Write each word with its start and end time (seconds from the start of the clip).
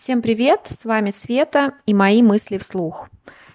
Всем 0.00 0.22
привет, 0.22 0.60
с 0.70 0.84
вами 0.84 1.10
Света 1.10 1.74
и 1.84 1.92
мои 1.92 2.22
мысли 2.22 2.56
вслух. 2.56 3.08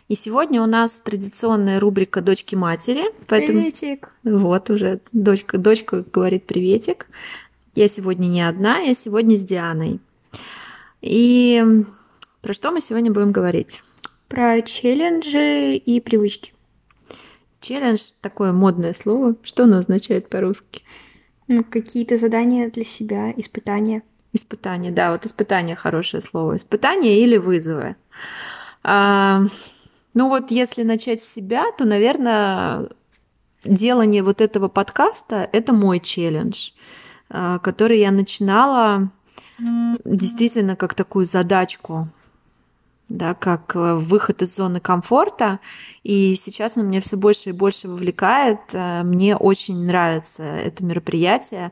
И 0.10 0.16
сегодня 0.16 0.62
у 0.62 0.66
нас 0.66 1.00
традиционная 1.00 1.80
рубрика 1.80 2.22
«Дочки 2.22 2.54
матери». 2.54 3.06
Поэтому... 3.28 3.60
Приветик. 3.60 4.12
Вот 4.26 4.70
уже 4.70 5.00
дочка, 5.14 5.58
дочка 5.58 6.04
говорит 6.12 6.46
приветик. 6.46 7.08
Я 7.76 7.88
сегодня 7.88 8.28
не 8.28 8.42
одна, 8.42 8.80
я 8.80 8.94
сегодня 8.94 9.38
с 9.38 9.42
Дианой. 9.42 10.02
И 11.02 11.64
про 12.42 12.52
что 12.52 12.72
мы 12.72 12.82
сегодня 12.82 13.10
будем 13.10 13.32
говорить? 13.32 13.82
Про 14.28 14.62
челленджи 14.64 15.78
и 15.78 16.02
привычки. 16.02 16.52
Челлендж– 17.62 18.02
такое 18.22 18.52
модное 18.52 18.94
слово. 18.94 19.38
Что 19.44 19.64
оно 19.64 19.78
означает 19.78 20.28
по-русски? 20.28 20.82
Ну, 21.48 21.64
какие-то 21.64 22.18
задания 22.18 22.70
для 22.70 22.84
себя, 22.84 23.32
испытания. 23.32 24.04
Испытания, 24.34 24.92
да, 24.92 25.12
вот 25.12 25.26
испытание 25.26 25.76
хорошее 25.76 26.22
слово. 26.22 26.56
Испытания 26.56 27.22
или 27.22 27.38
вызовы. 27.38 27.96
А, 28.84 29.42
ну 30.14 30.30
вот 30.30 30.52
если 30.52 30.84
начать 30.84 31.22
с 31.22 31.34
себя, 31.34 31.66
то, 31.78 31.86
наверное, 31.86 32.90
делание 33.64 34.24
вот 34.24 34.42
этого 34.42 34.68
подкаста– 34.68 35.48
это 35.52 35.72
мой 35.74 36.00
челлендж, 36.00 36.72
а, 37.30 37.60
который 37.60 38.00
я 38.00 38.12
начинала 38.12 39.12
действительно 40.04 40.76
как 40.76 40.96
такую 40.96 41.26
задачку, 41.26 42.10
да, 43.10 43.34
как 43.34 43.76
э, 43.76 43.96
выход 43.96 44.42
из 44.42 44.56
зоны 44.56 44.80
комфорта. 44.80 45.60
И 46.04 46.36
сейчас 46.36 46.78
он 46.78 46.88
меня 46.88 47.02
все 47.02 47.18
больше 47.18 47.50
и 47.50 47.54
больше 47.54 47.88
вовлекает. 47.88 48.60
Э, 48.72 49.04
мне 49.04 49.36
очень 49.36 49.86
нравится 49.86 50.44
это 50.44 50.84
мероприятие. 50.84 51.72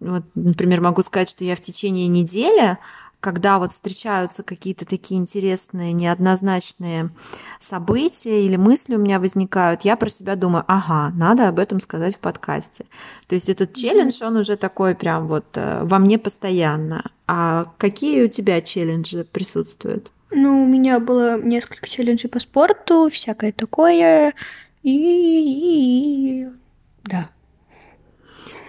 Вот, 0.00 0.24
например, 0.34 0.80
могу 0.80 1.02
сказать, 1.02 1.28
что 1.28 1.44
я 1.44 1.54
в 1.54 1.60
течение 1.60 2.08
недели, 2.08 2.78
когда 3.20 3.58
вот 3.58 3.70
встречаются 3.70 4.42
какие-то 4.42 4.84
такие 4.84 5.20
интересные, 5.20 5.92
неоднозначные 5.92 7.10
события 7.60 8.44
или 8.44 8.56
мысли 8.56 8.96
у 8.96 8.98
меня 8.98 9.20
возникают, 9.20 9.82
я 9.82 9.96
про 9.96 10.08
себя 10.08 10.34
думаю, 10.34 10.64
ага, 10.66 11.14
надо 11.16 11.48
об 11.48 11.60
этом 11.60 11.80
сказать 11.80 12.16
в 12.16 12.18
подкасте. 12.18 12.84
То 13.28 13.36
есть 13.36 13.48
этот 13.48 13.74
челлендж, 13.74 14.20
он 14.22 14.36
уже 14.36 14.56
такой 14.56 14.96
прям 14.96 15.28
вот 15.28 15.46
э, 15.54 15.82
во 15.84 16.00
мне 16.00 16.18
постоянно. 16.18 17.04
А 17.28 17.66
какие 17.78 18.24
у 18.24 18.28
тебя 18.28 18.60
челленджи 18.60 19.24
присутствуют? 19.24 20.10
Ну, 20.32 20.64
у 20.64 20.66
меня 20.66 20.98
было 20.98 21.40
несколько 21.40 21.88
челленджей 21.88 22.28
по 22.28 22.40
спорту, 22.40 23.08
всякое 23.08 23.52
такое. 23.52 24.34
И... 24.82 26.48
Да. 27.04 27.28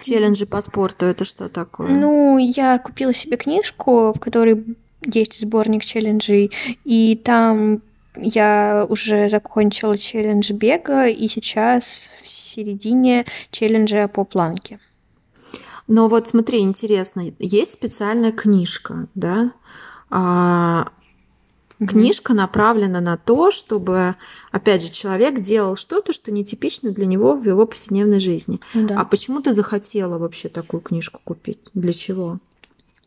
Челленджи 0.02 0.46
по 0.46 0.60
спорту 0.60 1.06
это 1.06 1.24
что 1.24 1.48
такое? 1.48 1.88
Ну, 1.88 2.38
я 2.38 2.78
купила 2.78 3.12
себе 3.12 3.36
книжку, 3.36 4.12
в 4.12 4.20
которой 4.20 4.64
есть 5.04 5.40
сборник 5.40 5.84
челленджей, 5.84 6.50
и 6.84 7.20
там 7.22 7.82
я 8.16 8.86
уже 8.88 9.28
закончила 9.28 9.98
челлендж 9.98 10.52
бега, 10.52 11.06
и 11.06 11.28
сейчас 11.28 12.10
в 12.22 12.28
середине 12.28 13.26
челленджа 13.50 14.08
по 14.08 14.24
планке. 14.24 14.78
Но 15.86 16.08
вот 16.08 16.28
смотри, 16.28 16.60
интересно, 16.60 17.24
есть 17.38 17.72
специальная 17.72 18.32
книжка, 18.32 19.08
да? 19.14 19.52
Книжка 21.78 22.34
направлена 22.34 23.00
на 23.00 23.16
то, 23.16 23.50
чтобы, 23.50 24.14
опять 24.52 24.82
же, 24.82 24.90
человек 24.90 25.40
делал 25.40 25.76
что-то, 25.76 26.12
что 26.12 26.30
нетипично 26.30 26.90
для 26.90 27.06
него 27.06 27.34
в 27.34 27.46
его 27.46 27.66
повседневной 27.66 28.20
жизни. 28.20 28.60
Ну 28.74 28.88
да. 28.88 29.00
А 29.00 29.04
почему 29.04 29.40
ты 29.40 29.54
захотела 29.54 30.18
вообще 30.18 30.48
такую 30.48 30.80
книжку 30.80 31.20
купить? 31.24 31.58
Для 31.74 31.92
чего? 31.92 32.38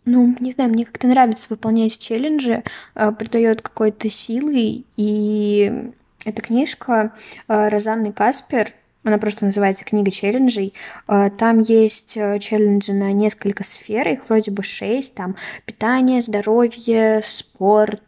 Ну, 0.08 0.36
не 0.40 0.54
знаю, 0.54 0.70
мне 0.70 0.86
как-то 0.86 1.06
нравится 1.08 1.48
выполнять 1.50 1.98
челленджи, 1.98 2.64
а, 2.95 3.12
придает 3.12 3.62
какой-то 3.62 4.10
силы, 4.10 4.86
и 4.95 5.92
эта 6.23 6.42
книжка 6.42 7.14
а, 7.48 7.70
Розанны 7.70 8.14
Каспер, 8.14 8.72
она 9.04 9.18
просто 9.18 9.45
называется 9.45 9.86
«Книга 9.86 10.10
челленджей». 10.11 10.73
А, 11.08 11.30
там 11.30 11.60
есть 11.60 12.14
челленджи 12.14 12.94
на 12.94 13.11
несколько 13.11 13.66
сфер, 13.66 14.08
их 14.08 14.27
вроде 14.30 14.52
бы 14.52 14.64
шесть, 14.64 15.14
там 15.16 15.36
питание, 15.66 16.22
здоровье, 16.22 17.22
спорт, 17.26 18.02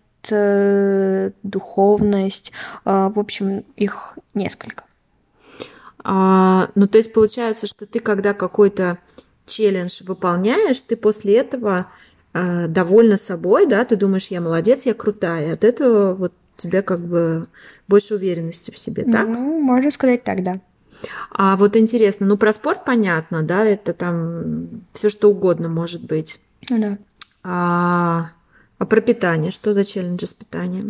духовность, 1.44 2.52
э, 2.86 3.10
в 3.14 3.20
общем, 3.20 3.64
их 3.76 4.18
несколько. 4.34 4.84
А, 6.04 6.70
ну, 6.76 6.88
то 6.88 6.98
есть 6.98 7.14
получается, 7.14 7.68
что 7.68 7.86
ты, 7.86 8.00
когда 8.00 8.34
какой-то 8.34 8.98
челлендж 9.46 10.02
выполняешь, 10.04 10.82
ты 10.82 10.96
после 10.96 11.38
этого 11.38 11.88
э, 12.34 12.68
довольна 12.68 13.18
собой, 13.18 13.66
да, 13.66 13.84
ты 13.86 13.96
думаешь, 13.96 14.28
я 14.28 14.42
молодец, 14.42 14.86
я 14.86 14.94
крутая, 14.94 15.54
от 15.54 15.64
этого 15.64 16.16
вот 16.16 16.34
у 16.58 16.62
тебя 16.62 16.82
как 16.82 17.00
бы 17.00 17.48
больше 17.88 18.16
уверенности 18.16 18.72
в 18.72 18.78
себе, 18.78 19.04
так? 19.04 19.28
Ну, 19.28 19.60
можно 19.60 19.92
сказать 19.92 20.24
так, 20.24 20.44
да. 20.44 20.60
А 21.32 21.56
вот 21.56 21.78
интересно, 21.78 22.26
ну 22.26 22.38
про 22.38 22.52
спорт 22.54 22.84
понятно, 22.86 23.42
да, 23.44 23.64
это 23.64 23.94
там 23.94 24.84
все 24.94 25.10
что 25.10 25.30
угодно 25.30 25.70
может 25.70 26.04
быть. 26.06 26.40
Ну 26.70 26.80
да. 26.80 26.98
А, 27.44 28.32
а 28.80 28.86
про 28.86 29.02
питание? 29.02 29.52
Что 29.52 29.74
за 29.74 29.84
челленджи 29.84 30.26
с 30.26 30.34
питанием? 30.34 30.90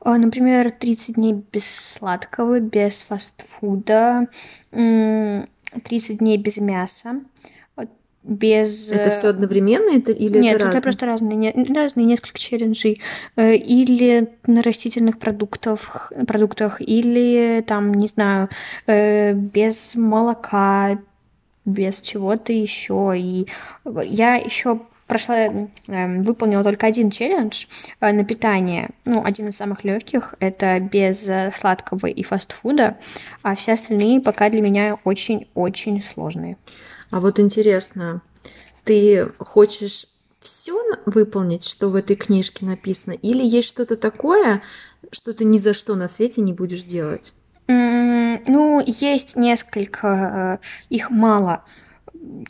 А, 0.00 0.18
например, 0.18 0.70
30 0.72 1.14
дней 1.14 1.44
без 1.52 1.68
сладкого, 1.68 2.60
без 2.60 3.02
фастфуда, 3.02 4.28
30 4.70 6.18
дней 6.18 6.38
без 6.38 6.56
мяса, 6.58 7.20
без... 8.26 8.90
Это 8.90 9.10
все 9.10 9.28
одновременно 9.28 9.96
это, 9.96 10.10
или 10.12 10.38
Нет, 10.38 10.56
это, 10.56 10.64
это 10.64 10.64
разные? 10.64 10.82
просто 10.82 11.06
разные, 11.06 11.52
разные 11.74 12.06
несколько 12.06 12.38
челленджей. 12.38 13.00
Э, 13.36 13.54
или 13.54 14.28
на 14.46 14.62
растительных 14.62 15.18
продуктах, 15.18 16.12
продуктах, 16.26 16.80
или 16.80 17.64
там, 17.66 17.94
не 17.94 18.08
знаю, 18.08 18.48
э, 18.86 19.32
без 19.32 19.94
молока, 19.94 20.98
без 21.64 22.00
чего-то 22.00 22.52
еще. 22.52 23.14
И 23.16 23.46
я 24.04 24.34
еще 24.36 24.80
прошла, 25.06 25.36
э, 25.36 26.22
выполнила 26.22 26.62
только 26.62 26.86
один 26.86 27.10
челлендж 27.10 27.66
э, 28.00 28.12
на 28.12 28.24
питание. 28.24 28.90
Ну, 29.04 29.24
один 29.24 29.48
из 29.48 29.56
самых 29.56 29.84
легких. 29.84 30.34
Это 30.40 30.80
без 30.80 31.28
э, 31.28 31.52
сладкого 31.54 32.06
и 32.06 32.22
фастфуда. 32.22 32.96
А 33.42 33.54
все 33.54 33.74
остальные 33.74 34.20
пока 34.20 34.50
для 34.50 34.60
меня 34.60 34.98
очень-очень 35.04 36.02
сложные. 36.02 36.56
А 37.10 37.20
вот 37.20 37.38
интересно, 37.38 38.22
ты 38.84 39.30
хочешь 39.38 40.06
все 40.40 40.80
выполнить, 41.06 41.66
что 41.66 41.88
в 41.88 41.94
этой 41.94 42.16
книжке 42.16 42.66
написано, 42.66 43.12
или 43.12 43.44
есть 43.44 43.68
что-то 43.68 43.96
такое, 43.96 44.62
что 45.10 45.32
ты 45.32 45.44
ни 45.44 45.58
за 45.58 45.72
что 45.72 45.94
на 45.94 46.08
свете 46.08 46.40
не 46.40 46.52
будешь 46.52 46.82
делать? 46.82 47.32
Ну, 47.68 48.80
есть 48.86 49.34
несколько, 49.34 50.60
их 50.88 51.10
мало 51.10 51.64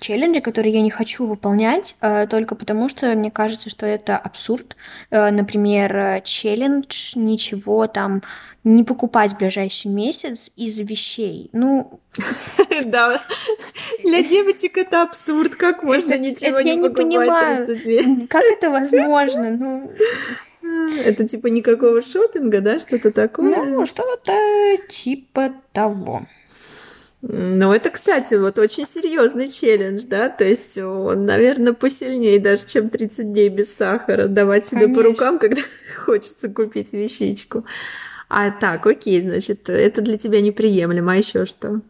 челленджи, 0.00 0.40
которые 0.40 0.74
я 0.74 0.82
не 0.82 0.90
хочу 0.90 1.26
выполнять, 1.26 1.96
э, 2.00 2.26
только 2.28 2.54
потому 2.54 2.88
что 2.88 3.06
мне 3.14 3.30
кажется, 3.30 3.70
что 3.70 3.86
это 3.86 4.16
абсурд. 4.16 4.76
Э, 5.10 5.30
например, 5.30 6.20
челлендж 6.22 7.12
ничего 7.16 7.86
там 7.86 8.22
не 8.64 8.84
покупать 8.84 9.32
в 9.32 9.38
ближайший 9.38 9.90
месяц 9.90 10.50
из 10.56 10.78
вещей. 10.78 11.50
Ну, 11.52 12.00
да, 12.84 13.22
для 14.02 14.22
девочек 14.22 14.78
это 14.78 15.02
абсурд. 15.02 15.54
Как 15.54 15.82
можно 15.82 16.16
ничего 16.18 16.60
не 16.60 16.76
покупать? 16.76 16.76
Я 16.76 16.76
не 16.76 16.90
понимаю, 16.90 18.28
как 18.28 18.42
это 18.44 18.70
возможно? 18.70 19.50
Ну, 19.50 19.92
это 21.04 21.26
типа 21.26 21.48
никакого 21.48 22.00
шопинга, 22.00 22.60
да, 22.60 22.78
что-то 22.78 23.12
такое? 23.12 23.56
Ну, 23.56 23.86
что-то 23.86 24.32
типа 24.88 25.52
того. 25.72 26.22
Ну, 27.28 27.72
это, 27.72 27.90
кстати, 27.90 28.34
вот 28.34 28.56
очень 28.58 28.86
серьезный 28.86 29.48
челлендж, 29.48 30.04
да, 30.06 30.28
то 30.28 30.44
есть 30.44 30.78
он, 30.78 31.24
наверное, 31.24 31.72
посильнее 31.72 32.38
даже, 32.38 32.66
чем 32.66 32.88
30 32.88 33.32
дней 33.32 33.48
без 33.48 33.74
сахара, 33.74 34.28
давать 34.28 34.66
себе 34.66 34.82
Конечно. 34.82 35.02
по 35.02 35.08
рукам, 35.08 35.38
когда 35.40 35.60
хочется 35.96 36.48
купить 36.48 36.92
вещичку. 36.92 37.64
А 38.28 38.52
так, 38.52 38.86
окей, 38.86 39.20
значит, 39.20 39.68
это 39.68 40.02
для 40.02 40.18
тебя 40.18 40.40
неприемлемо, 40.40 41.14
а 41.14 41.16
еще 41.16 41.46
что? 41.46 41.80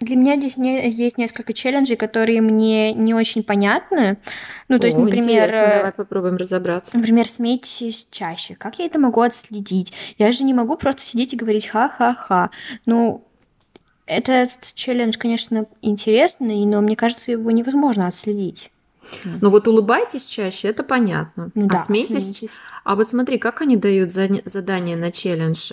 Эм, 0.00 0.06
для 0.06 0.16
меня 0.16 0.36
здесь 0.36 0.56
не, 0.56 0.90
есть 0.90 1.18
несколько 1.18 1.52
челленджей, 1.52 1.96
которые 1.96 2.40
мне 2.40 2.92
не 2.92 3.14
очень 3.14 3.42
понятны. 3.42 4.18
Ну, 4.68 4.78
то 4.78 4.84
О, 4.84 4.86
есть, 4.86 4.98
например... 4.98 5.50
Давай 5.52 5.92
попробуем 5.92 6.36
разобраться. 6.36 6.96
Например, 6.96 7.28
смейтесь 7.28 8.08
чаще. 8.10 8.54
Как 8.54 8.78
я 8.78 8.86
это 8.86 8.98
могу 8.98 9.20
отследить? 9.20 9.92
Я 10.18 10.32
же 10.32 10.44
не 10.44 10.54
могу 10.54 10.76
просто 10.76 11.02
сидеть 11.02 11.32
и 11.32 11.36
говорить 11.36 11.66
ха-ха-ха. 11.66 12.50
Ну, 12.84 13.24
этот 14.06 14.50
челлендж, 14.74 15.16
конечно, 15.18 15.66
интересный, 15.82 16.64
но 16.64 16.80
мне 16.80 16.96
кажется, 16.96 17.32
его 17.32 17.50
невозможно 17.50 18.06
отследить. 18.06 18.70
Ну 19.24 19.50
вот 19.50 19.68
улыбайтесь 19.68 20.24
чаще, 20.26 20.68
это 20.68 20.82
понятно. 20.82 21.50
Ну, 21.54 21.66
а 21.66 21.68
да, 21.68 21.76
смейтесь. 21.76 22.38
смейтесь. 22.38 22.58
А 22.84 22.96
вот 22.96 23.08
смотри, 23.08 23.38
как 23.38 23.60
они 23.60 23.76
дают 23.76 24.10
задание 24.10 24.96
на 24.96 25.12
челлендж? 25.12 25.72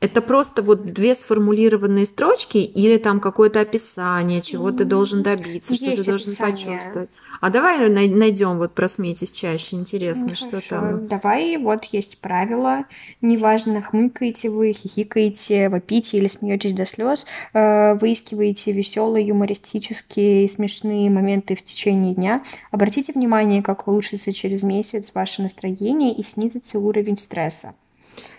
Это 0.00 0.22
просто 0.22 0.62
вот 0.62 0.92
две 0.92 1.14
сформулированные 1.14 2.06
строчки 2.06 2.58
или 2.58 2.98
там 2.98 3.18
какое-то 3.18 3.60
описание, 3.60 4.40
чего 4.42 4.70
ты 4.70 4.84
должен 4.84 5.24
добиться, 5.24 5.74
что 5.74 5.96
ты 5.96 6.04
должен 6.04 6.36
почувствовать. 6.36 7.10
А 7.40 7.50
давай 7.50 7.88
найдем 7.88 8.58
вот 8.58 8.74
просметись 8.74 9.30
чаще, 9.30 9.76
интересно, 9.76 10.28
ну, 10.30 10.34
что 10.34 10.50
хорошо. 10.50 10.68
там. 10.68 11.08
Давай, 11.08 11.56
вот 11.56 11.84
есть 11.86 12.18
правило, 12.20 12.84
неважно, 13.20 13.80
хмыкаете 13.80 14.50
вы, 14.50 14.72
хихикаете, 14.72 15.68
вопите 15.68 16.18
или 16.18 16.26
смеетесь 16.26 16.72
до 16.72 16.84
слез, 16.84 17.26
э, 17.54 17.94
выискиваете 17.94 18.72
веселые, 18.72 19.26
юмористические, 19.26 20.48
смешные 20.48 21.10
моменты 21.10 21.54
в 21.54 21.62
течение 21.62 22.14
дня. 22.14 22.42
Обратите 22.70 23.12
внимание, 23.12 23.62
как 23.62 23.86
улучшится 23.86 24.32
через 24.32 24.62
месяц 24.62 25.12
ваше 25.14 25.42
настроение 25.42 26.12
и 26.12 26.22
снизится 26.22 26.78
уровень 26.78 27.18
стресса. 27.18 27.74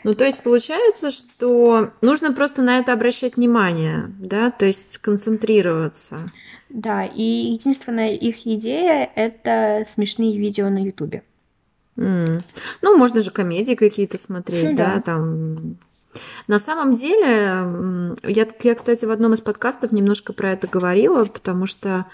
Ну, 0.03 0.13
то 0.13 0.25
есть 0.25 0.41
получается, 0.41 1.11
что 1.11 1.91
нужно 2.01 2.33
просто 2.33 2.61
на 2.61 2.79
это 2.79 2.93
обращать 2.93 3.35
внимание, 3.35 4.11
да, 4.19 4.51
то 4.51 4.65
есть 4.65 4.97
концентрироваться. 4.99 6.19
Да, 6.69 7.03
и 7.03 7.23
единственная 7.23 8.13
их 8.13 8.45
идея— 8.45 9.09
это 9.15 9.83
смешные 9.87 10.37
видео 10.37 10.69
на 10.69 10.83
Ютубе. 10.83 11.23
Mm. 11.97 12.41
Ну, 12.81 12.97
можно 12.97 13.21
же 13.21 13.31
комедии 13.31 13.73
какие-то 13.73 14.17
смотреть, 14.17 14.71
ну, 14.71 14.77
да. 14.77 14.95
да, 14.95 15.01
там. 15.01 15.77
На 16.47 16.59
самом 16.59 16.93
деле, 16.93 18.15
я, 18.23 18.47
я, 18.63 18.75
кстати, 18.75 19.05
в 19.05 19.11
одном 19.11 19.33
из 19.33 19.41
подкастов 19.41 19.91
немножко 19.91 20.33
про 20.33 20.51
это 20.51 20.67
говорила, 20.67 21.25
потому 21.25 21.65
что 21.65 22.05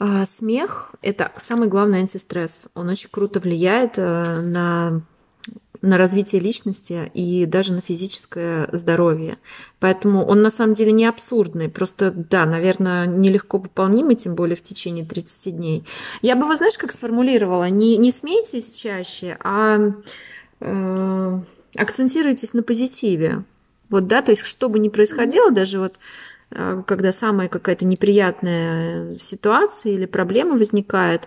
э, 0.00 0.24
смех— 0.26 0.94
это 1.02 1.30
самый 1.36 1.68
главный 1.68 2.00
антистресс. 2.00 2.68
Он 2.74 2.88
очень 2.88 3.08
круто 3.10 3.40
влияет 3.40 3.94
э, 3.96 4.40
на 4.42 5.02
на 5.82 5.96
развитие 5.96 6.40
личности 6.40 7.10
и 7.14 7.46
даже 7.46 7.72
на 7.72 7.80
физическое 7.80 8.68
здоровье. 8.72 9.38
Поэтому 9.78 10.24
он 10.24 10.42
на 10.42 10.50
самом 10.50 10.74
деле 10.74 10.92
не 10.92 11.06
абсурдный, 11.06 11.68
просто, 11.68 12.10
да, 12.10 12.44
наверное, 12.44 13.06
нелегко 13.06 13.58
выполнимый, 13.58 14.16
тем 14.16 14.34
более 14.34 14.56
в 14.56 14.62
течение 14.62 15.04
30 15.04 15.56
дней. 15.56 15.84
Я 16.22 16.36
бы 16.36 16.44
его, 16.44 16.56
знаешь, 16.56 16.76
как 16.76 16.92
сформулировала? 16.92 17.68
Не, 17.68 17.96
не 17.96 18.12
смейтесь 18.12 18.78
чаще, 18.78 19.38
а 19.40 19.92
э, 20.60 21.40
акцентируйтесь 21.76 22.52
на 22.52 22.62
позитиве. 22.62 23.44
Вот, 23.88 24.06
да, 24.06 24.22
то 24.22 24.32
есть, 24.32 24.44
что 24.44 24.68
бы 24.68 24.78
ни 24.78 24.88
происходило, 24.88 25.50
даже 25.50 25.80
вот 25.80 25.94
э, 26.50 26.82
когда 26.86 27.10
самая 27.10 27.48
какая-то 27.48 27.84
неприятная 27.84 29.16
ситуация 29.16 29.92
или 29.92 30.06
проблема 30.06 30.56
возникает, 30.56 31.26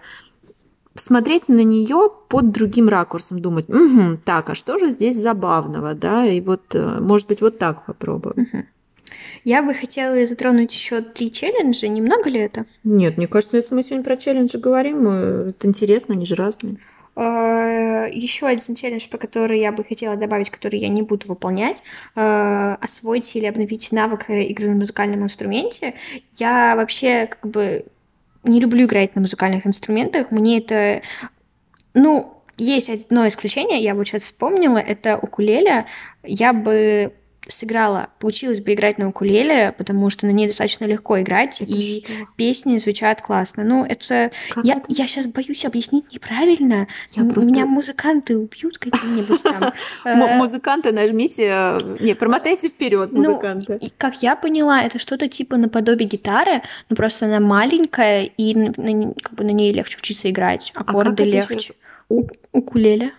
смотреть 0.95 1.49
на 1.49 1.63
нее 1.63 2.09
под 2.29 2.51
другим 2.51 2.89
ракурсом, 2.89 3.39
думать, 3.39 3.69
угу, 3.69 4.17
так, 4.23 4.49
а 4.49 4.55
что 4.55 4.77
же 4.77 4.89
здесь 4.89 5.15
забавного, 5.15 5.93
да, 5.93 6.25
и 6.25 6.39
вот, 6.41 6.75
э, 6.75 6.99
может 6.99 7.27
быть, 7.27 7.41
вот 7.41 7.57
так 7.57 7.85
попробую. 7.85 8.35
Угу. 8.37 8.63
Я 9.43 9.61
бы 9.61 9.73
хотела 9.73 10.25
затронуть 10.25 10.73
еще 10.73 11.01
три 11.01 11.31
челленджа. 11.31 11.87
Немного 11.87 12.29
ли 12.29 12.39
это? 12.39 12.65
Нет, 12.83 13.17
мне 13.17 13.27
кажется, 13.27 13.57
если 13.57 13.75
мы 13.75 13.83
сегодня 13.83 14.03
про 14.03 14.17
челленджи 14.17 14.57
говорим, 14.57 15.07
э, 15.07 15.49
это 15.49 15.67
интересно, 15.67 16.13
они 16.13 16.25
же 16.25 16.35
разные. 16.35 16.77
Э, 17.15 18.07
еще 18.11 18.47
один 18.47 18.75
челлендж, 18.75 19.07
про 19.07 19.17
который 19.17 19.59
я 19.59 19.71
бы 19.71 19.83
хотела 19.83 20.15
добавить, 20.15 20.49
который 20.49 20.79
я 20.79 20.89
не 20.89 21.01
буду 21.01 21.27
выполнять, 21.27 21.83
освоить 22.15 23.35
или 23.35 23.45
обновить 23.45 23.91
навык 23.91 24.29
игры 24.29 24.69
на 24.69 24.75
музыкальном 24.75 25.23
инструменте. 25.23 25.93
Я 26.31 26.75
вообще 26.75 27.27
как 27.27 27.49
бы 27.49 27.85
не 28.43 28.59
люблю 28.59 28.85
играть 28.85 29.15
на 29.15 29.21
музыкальных 29.21 29.65
инструментах. 29.65 30.31
Мне 30.31 30.59
это, 30.59 31.01
ну, 31.93 32.43
есть 32.57 32.89
одно 32.89 33.27
исключение, 33.27 33.81
я 33.81 33.95
вот 33.95 34.07
сейчас 34.07 34.23
вспомнила, 34.23 34.77
это 34.77 35.17
укулеле. 35.17 35.85
Я 36.23 36.53
бы 36.53 37.13
сыграла, 37.47 38.09
получилось 38.19 38.61
бы 38.61 38.73
играть 38.73 38.97
на 38.97 39.09
укулеле, 39.09 39.73
потому 39.77 40.09
что 40.09 40.25
на 40.25 40.31
ней 40.31 40.47
достаточно 40.47 40.85
легко 40.85 41.21
играть, 41.21 41.61
это 41.61 41.71
и 41.71 42.01
что? 42.01 42.11
песни 42.35 42.77
звучат 42.77 43.21
классно. 43.21 43.63
Ну, 43.63 43.85
это... 43.85 44.31
я, 44.63 44.75
это? 44.75 44.85
я 44.87 45.07
сейчас 45.07 45.27
боюсь 45.27 45.65
объяснить 45.65 46.11
неправильно. 46.11 46.87
Я 47.11 47.25
просто... 47.25 47.51
Меня 47.51 47.65
музыканты 47.65 48.37
убьют 48.37 48.77
какие-нибудь 48.77 49.43
там. 49.43 49.73
Э, 50.05 50.37
музыканты 50.37 50.91
нажмите... 50.91 51.47
Э, 51.47 51.97
не, 51.99 52.13
промотайте 52.13 52.69
вперед 52.69 53.11
ну, 53.11 53.19
музыканты. 53.19 53.79
как 53.97 54.21
я 54.21 54.35
поняла, 54.35 54.81
это 54.81 54.99
что-то 54.99 55.27
типа 55.27 55.57
наподобие 55.57 56.07
гитары, 56.07 56.61
но 56.89 56.95
просто 56.95 57.25
она 57.25 57.39
маленькая, 57.39 58.23
и 58.23 58.53
как 59.21 59.33
бы 59.33 59.43
на 59.43 59.51
ней 59.51 59.71
легче 59.71 59.97
учиться 59.97 60.29
играть. 60.29 60.71
А 60.75 60.81
Аккорды 60.81 61.23
легче. 61.23 61.73
Укулеле. 62.09 63.13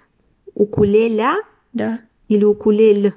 Укулеля? 0.55 1.35
Да. 1.73 2.01
Или 2.29 2.45
укулель? 2.45 3.13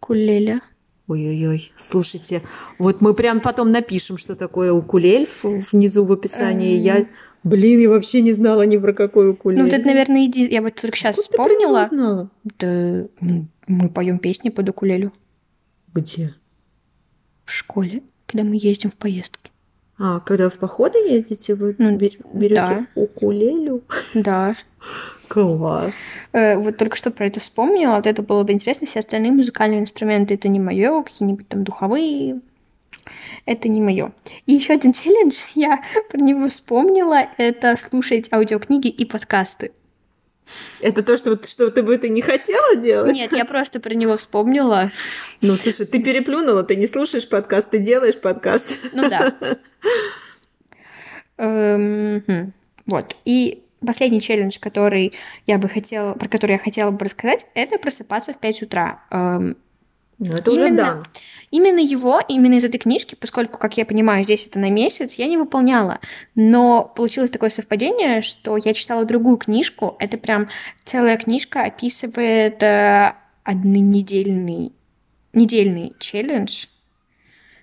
Укулеле. 0.00 0.60
Ой-ой-ой, 1.08 1.72
слушайте, 1.76 2.42
вот 2.78 3.00
мы 3.00 3.14
прям 3.14 3.40
потом 3.40 3.72
напишем, 3.72 4.18
что 4.18 4.36
такое 4.36 4.72
укулель 4.72 5.26
внизу 5.42 6.04
в 6.04 6.12
описании. 6.12 6.76
Я, 6.76 7.06
блин, 7.44 7.80
я 7.80 7.88
вообще 7.88 8.20
не 8.20 8.32
знала 8.32 8.62
ни 8.62 8.76
про 8.76 8.92
какой 8.92 9.30
укулель. 9.30 9.58
Ну, 9.58 9.64
вот 9.64 9.72
это, 9.72 9.86
наверное, 9.86 10.26
иди... 10.26 10.46
я 10.46 10.60
вот 10.60 10.74
только 10.74 10.96
сейчас 10.96 11.18
Откуда 11.18 11.42
вспомнила. 11.42 11.82
Ты 11.88 11.96
знала? 11.96 12.30
Да, 12.58 13.06
мы 13.66 13.88
поем 13.88 14.18
песни 14.18 14.50
под 14.50 14.68
укулелю. 14.68 15.12
Где? 15.94 16.34
В 17.44 17.52
школе, 17.52 18.02
когда 18.26 18.44
мы 18.44 18.58
ездим 18.60 18.90
в 18.90 18.96
поездки. 18.96 19.50
А, 19.98 20.20
когда 20.20 20.50
в 20.50 20.58
походы 20.58 20.98
ездите, 20.98 21.54
вы 21.54 21.74
ну, 21.78 21.96
берете 21.96 22.20
да. 22.54 22.86
укулелю? 22.94 23.82
Да. 24.14 24.56
Класс. 25.28 25.92
Э, 26.32 26.56
вот 26.56 26.76
только 26.76 26.96
что 26.96 27.10
про 27.10 27.26
это 27.26 27.40
вспомнила. 27.40 27.96
Вот 27.96 28.06
это 28.06 28.22
было 28.22 28.42
бы 28.42 28.52
интересно. 28.52 28.86
Все 28.86 29.00
остальные 29.00 29.32
музыкальные 29.32 29.80
инструменты 29.80 30.34
это 30.34 30.48
не 30.48 30.60
мое, 30.60 31.02
какие-нибудь 31.02 31.48
там 31.48 31.64
духовые. 31.64 32.40
Это 33.46 33.68
не 33.68 33.80
мое. 33.80 34.12
И 34.46 34.54
еще 34.54 34.74
один 34.74 34.92
челлендж, 34.92 35.36
я 35.54 35.82
про 36.10 36.18
него 36.18 36.48
вспомнила, 36.48 37.28
это 37.36 37.76
слушать 37.76 38.32
аудиокниги 38.32 38.88
и 38.88 39.04
подкасты. 39.04 39.72
Это 40.80 41.02
то, 41.02 41.18
что, 41.18 41.38
что 41.46 41.70
ты 41.70 41.82
бы 41.82 41.94
это 41.94 42.08
не 42.08 42.22
хотела 42.22 42.76
делать? 42.76 43.14
Нет, 43.14 43.32
я 43.32 43.44
просто 43.44 43.80
про 43.80 43.92
него 43.94 44.16
вспомнила. 44.16 44.92
Ну, 45.42 45.56
слушай, 45.56 45.84
ты 45.84 46.02
переплюнула, 46.02 46.62
ты 46.62 46.76
не 46.76 46.86
слушаешь 46.86 47.28
подкаст, 47.28 47.70
ты 47.70 47.78
делаешь 47.78 48.18
подкаст. 48.18 48.72
Ну 48.92 49.10
да. 49.10 49.36
Эм, 51.36 52.24
хм. 52.26 52.52
Вот. 52.86 53.14
И 53.26 53.62
последний 53.84 54.20
челлендж, 54.20 54.58
который 54.60 55.12
я 55.46 55.58
бы 55.58 55.68
хотела, 55.68 56.14
про 56.14 56.28
который 56.28 56.52
я 56.52 56.58
хотела 56.58 56.90
бы 56.90 57.04
рассказать, 57.04 57.46
это 57.54 57.78
просыпаться 57.78 58.32
в 58.32 58.38
5 58.38 58.62
утра. 58.62 59.02
Эм, 59.10 59.56
ну, 60.18 60.34
это 60.34 60.50
именно, 60.50 60.64
уже 60.64 60.74
дан. 60.74 61.04
Именно 61.50 61.78
его, 61.80 62.20
именно 62.28 62.54
из 62.54 62.64
этой 62.64 62.78
книжки, 62.78 63.14
поскольку, 63.14 63.58
как 63.58 63.76
я 63.76 63.86
понимаю, 63.86 64.24
здесь 64.24 64.46
это 64.46 64.58
на 64.58 64.70
месяц, 64.70 65.14
я 65.14 65.26
не 65.26 65.36
выполняла. 65.36 66.00
Но 66.34 66.92
получилось 66.94 67.30
такое 67.30 67.50
совпадение, 67.50 68.22
что 68.22 68.56
я 68.56 68.74
читала 68.74 69.04
другую 69.04 69.36
книжку. 69.36 69.96
Это 69.98 70.18
прям 70.18 70.48
целая 70.84 71.16
книжка 71.16 71.62
описывает 71.62 72.62
э, 72.62 73.12
однонедельный 73.44 74.72
недельный 75.32 75.94
челлендж, 75.98 76.66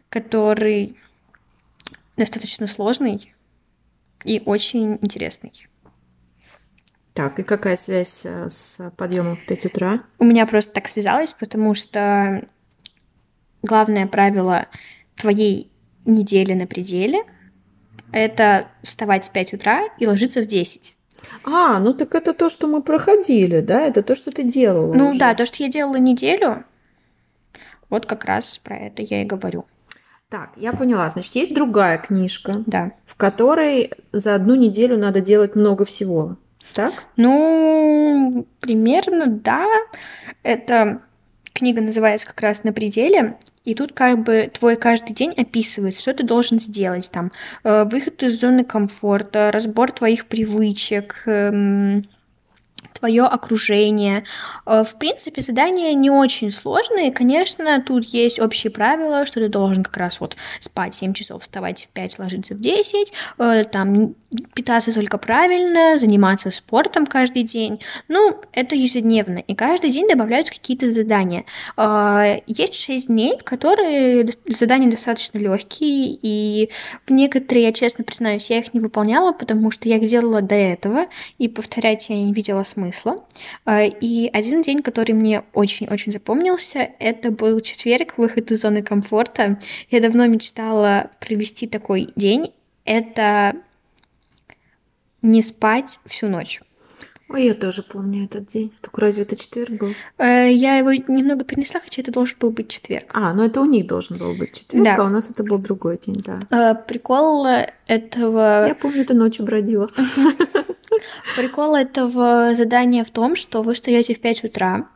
который 0.09 0.95
достаточно 2.17 2.67
сложный 2.67 3.33
и 4.23 4.41
очень 4.45 4.97
интересный. 5.01 5.51
Так, 7.15 7.39
и 7.39 7.43
какая 7.43 7.77
связь 7.77 8.25
э, 8.25 8.49
с 8.49 8.91
подъемом 8.97 9.37
в 9.37 9.45
5 9.45 9.67
утра? 9.67 10.01
У 10.19 10.25
меня 10.25 10.45
просто 10.45 10.73
так 10.73 10.89
связалось, 10.89 11.31
потому 11.31 11.73
что 11.73 12.45
главное 13.63 14.05
правило 14.05 14.67
твоей 15.15 15.71
недели 16.03 16.53
на 16.53 16.67
пределе— 16.67 17.23
это 18.11 18.67
вставать 18.83 19.23
в 19.23 19.31
5 19.31 19.53
утра 19.53 19.83
и 19.97 20.05
ложиться 20.05 20.41
в 20.41 20.45
10. 20.45 20.93
А, 21.45 21.79
ну 21.79 21.93
так 21.93 22.13
это 22.15 22.33
то, 22.33 22.49
что 22.49 22.67
мы 22.67 22.83
проходили, 22.83 23.61
да? 23.61 23.79
Это 23.79 24.03
то, 24.03 24.13
что 24.13 24.29
ты 24.31 24.43
делала 24.43 24.93
Ну 24.93 25.11
уже. 25.11 25.19
да, 25.19 25.33
то, 25.35 25.45
что 25.45 25.63
я 25.63 25.69
делала 25.69 25.95
неделю, 25.95 26.65
вот 27.89 28.05
как 28.05 28.25
раз 28.25 28.57
про 28.57 28.75
это 28.75 29.01
я 29.01 29.21
и 29.21 29.25
говорю. 29.25 29.63
Так, 30.27 30.49
я 30.57 30.73
поняла. 30.73 31.07
Значит, 31.07 31.35
есть 31.35 31.53
другая 31.53 31.97
книжка, 31.97 32.61
да. 32.65 32.91
в 33.05 33.15
которой 33.15 33.91
за 34.11 34.35
одну 34.35 34.55
неделю 34.55 34.97
надо 34.97 35.21
делать 35.21 35.55
много 35.55 35.85
всего. 35.85 36.35
Так? 36.75 36.93
Ну, 37.15 38.45
примерно, 38.59 39.27
да. 39.27 39.65
Эта 40.43 41.01
книга 41.53 41.81
называется 41.81 42.27
как 42.27 42.41
раз 42.41 42.65
«На 42.65 42.73
пределе», 42.73 43.37
и 43.63 43.73
тут 43.73 43.93
как 43.93 44.23
бы 44.23 44.51
твой 44.53 44.75
каждый 44.75 45.13
день 45.13 45.33
описывает, 45.37 45.97
что 45.97 46.13
ты 46.13 46.23
должен 46.23 46.59
сделать 46.59 47.09
там. 47.11 47.31
Э, 47.63 47.85
выход 47.85 48.21
из 48.23 48.39
зоны 48.39 48.65
комфорта, 48.65 49.51
разбор 49.53 49.91
твоих 49.91 50.27
привычек, 50.27 51.23
эм, 51.25 52.07
твое 52.93 53.23
окружение. 53.23 54.23
Э, 54.65 54.83
в 54.83 54.97
принципе, 54.97 55.41
задания 55.41 55.93
не 55.93 56.09
очень 56.09 56.51
сложные. 56.51 57.11
Конечно, 57.11 57.81
тут 57.81 58.05
есть 58.05 58.39
общие 58.39 58.69
правила, 58.69 59.25
что 59.25 59.39
ты 59.39 59.49
должен 59.49 59.83
как 59.83 59.97
раз 59.97 60.19
вот 60.19 60.35
спать 60.59 60.93
7 60.93 61.13
часов, 61.13 61.41
вставать 61.41 61.85
в 61.85 61.87
5, 61.89 62.19
ложиться 62.19 62.53
в 62.53 62.59
10, 62.59 63.13
э, 63.39 63.63
там 63.63 64.15
питаться 64.53 64.93
только 64.93 65.17
правильно, 65.17 65.97
заниматься 65.97 66.51
спортом 66.51 67.05
каждый 67.05 67.43
день. 67.43 67.81
Ну, 68.07 68.39
это 68.51 68.75
ежедневно, 68.75 69.39
и 69.39 69.55
каждый 69.55 69.91
день 69.91 70.07
добавляются 70.07 70.53
какие-то 70.53 70.89
задания. 70.89 71.45
А, 71.77 72.37
есть 72.47 72.75
шесть 72.75 73.07
дней, 73.07 73.37
которые 73.43 74.27
задания 74.47 74.89
достаточно 74.89 75.37
легкие, 75.37 76.17
и 76.21 76.69
в 77.05 77.11
некоторые, 77.11 77.67
я 77.67 77.73
честно 77.73 78.03
признаюсь, 78.03 78.49
я 78.49 78.59
их 78.59 78.73
не 78.73 78.79
выполняла, 78.79 79.31
потому 79.31 79.71
что 79.71 79.89
я 79.89 79.97
их 79.97 80.07
делала 80.07 80.41
до 80.41 80.55
этого, 80.55 81.07
и 81.37 81.47
повторять 81.47 82.09
я 82.09 82.15
не 82.15 82.33
видела 82.33 82.63
смысла. 82.63 83.23
А, 83.65 83.83
и 83.83 84.29
один 84.31 84.61
день, 84.61 84.81
который 84.81 85.13
мне 85.13 85.43
очень-очень 85.53 86.11
запомнился, 86.11 86.89
это 86.99 87.31
был 87.31 87.59
четверг, 87.59 88.17
выход 88.17 88.51
из 88.51 88.61
зоны 88.61 88.81
комфорта. 88.81 89.59
Я 89.89 90.01
давно 90.01 90.27
мечтала 90.27 91.09
провести 91.19 91.67
такой 91.67 92.09
день. 92.15 92.51
Это 92.85 93.55
не 95.25 95.41
спать 95.41 95.99
всю 96.05 96.29
ночь. 96.29 96.61
Ой, 97.27 97.45
я 97.45 97.55
тоже 97.55 97.81
помню 97.81 98.25
этот 98.25 98.45
день. 98.47 98.71
Только 98.81 99.01
разве 99.01 99.23
это 99.23 99.35
четверг 99.35 99.79
был? 99.79 99.93
Э, 100.19 100.51
я 100.51 100.77
его 100.77 100.93
немного 100.93 101.43
перенесла, 101.43 101.79
хотя 101.79 102.03
это 102.03 102.11
должен 102.11 102.37
был 102.39 102.51
быть 102.51 102.69
четверг. 102.69 103.09
А, 103.13 103.33
ну 103.33 103.43
это 103.43 103.61
у 103.61 103.65
них 103.65 103.87
должен 103.87 104.17
был 104.17 104.35
быть 104.35 104.53
четверг, 104.53 104.85
да. 104.85 104.95
а 104.95 105.05
у 105.05 105.09
нас 105.09 105.29
это 105.31 105.43
был 105.43 105.57
другой 105.57 105.97
день, 105.97 106.21
да. 106.23 106.39
Э, 106.51 106.75
прикол 106.75 107.47
этого... 107.87 108.67
Я 108.67 108.75
помню, 108.75 109.03
ты 109.05 109.15
ночью 109.15 109.43
бродила. 109.43 109.89
Прикол 111.35 111.75
этого 111.75 112.53
задания 112.53 113.03
в 113.03 113.09
том, 113.09 113.35
что 113.35 113.63
вы 113.63 113.73
встаете 113.73 114.13
в 114.13 114.21
5 114.21 114.43
утра, 114.43 114.87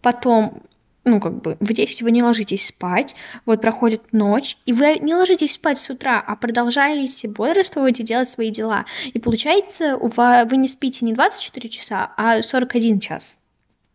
потом 0.00 0.62
ну, 1.08 1.20
как 1.20 1.40
бы, 1.40 1.56
в 1.60 1.72
10 1.72 2.02
вы 2.02 2.10
не 2.10 2.22
ложитесь 2.22 2.66
спать, 2.66 3.14
вот 3.46 3.60
проходит 3.60 4.12
ночь, 4.12 4.58
и 4.66 4.72
вы 4.72 4.98
не 4.98 5.14
ложитесь 5.14 5.54
спать 5.54 5.78
с 5.78 5.90
утра, 5.90 6.22
а 6.24 6.36
продолжаете 6.36 7.28
бодрствовать 7.28 8.00
и 8.00 8.02
делать 8.02 8.28
свои 8.28 8.50
дела. 8.50 8.84
И 9.12 9.18
получается, 9.18 9.96
у 9.96 10.08
вас, 10.08 10.48
вы 10.50 10.56
не 10.56 10.68
спите 10.68 11.04
не 11.04 11.14
24 11.14 11.68
часа, 11.68 12.12
а 12.16 12.42
41 12.42 13.00
час. 13.00 13.40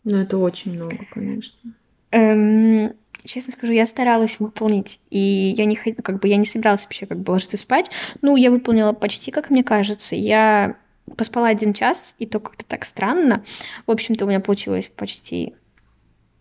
Ну, 0.04 0.18
это 0.18 0.38
очень 0.38 0.74
много, 0.74 0.98
конечно. 1.12 1.74
Эм, 2.12 2.94
честно 3.24 3.54
скажу, 3.54 3.74
я 3.74 3.86
старалась 3.86 4.40
выполнить, 4.40 5.00
и 5.10 5.54
я 5.58 5.66
не, 5.66 5.76
как 5.76 6.20
бы, 6.20 6.28
я 6.28 6.38
не 6.38 6.46
собиралась 6.46 6.84
вообще 6.84 7.06
как 7.06 7.20
бы 7.20 7.32
ложиться 7.32 7.58
спать. 7.58 7.90
Ну, 8.22 8.36
я 8.36 8.52
выполнила 8.52 8.94
почти, 8.94 9.32
как 9.32 9.50
мне 9.50 9.64
кажется. 9.64 10.16
Я 10.16 10.76
поспала 11.18 11.48
один 11.48 11.74
час, 11.74 12.16
и 12.20 12.26
то 12.26 12.40
как-то 12.40 12.66
так 12.66 12.86
странно. 12.86 13.44
В 13.88 13.92
общем-то, 13.92 14.26
у 14.26 14.28
меня 14.28 14.40
получилось 14.40 14.88
почти 14.88 15.54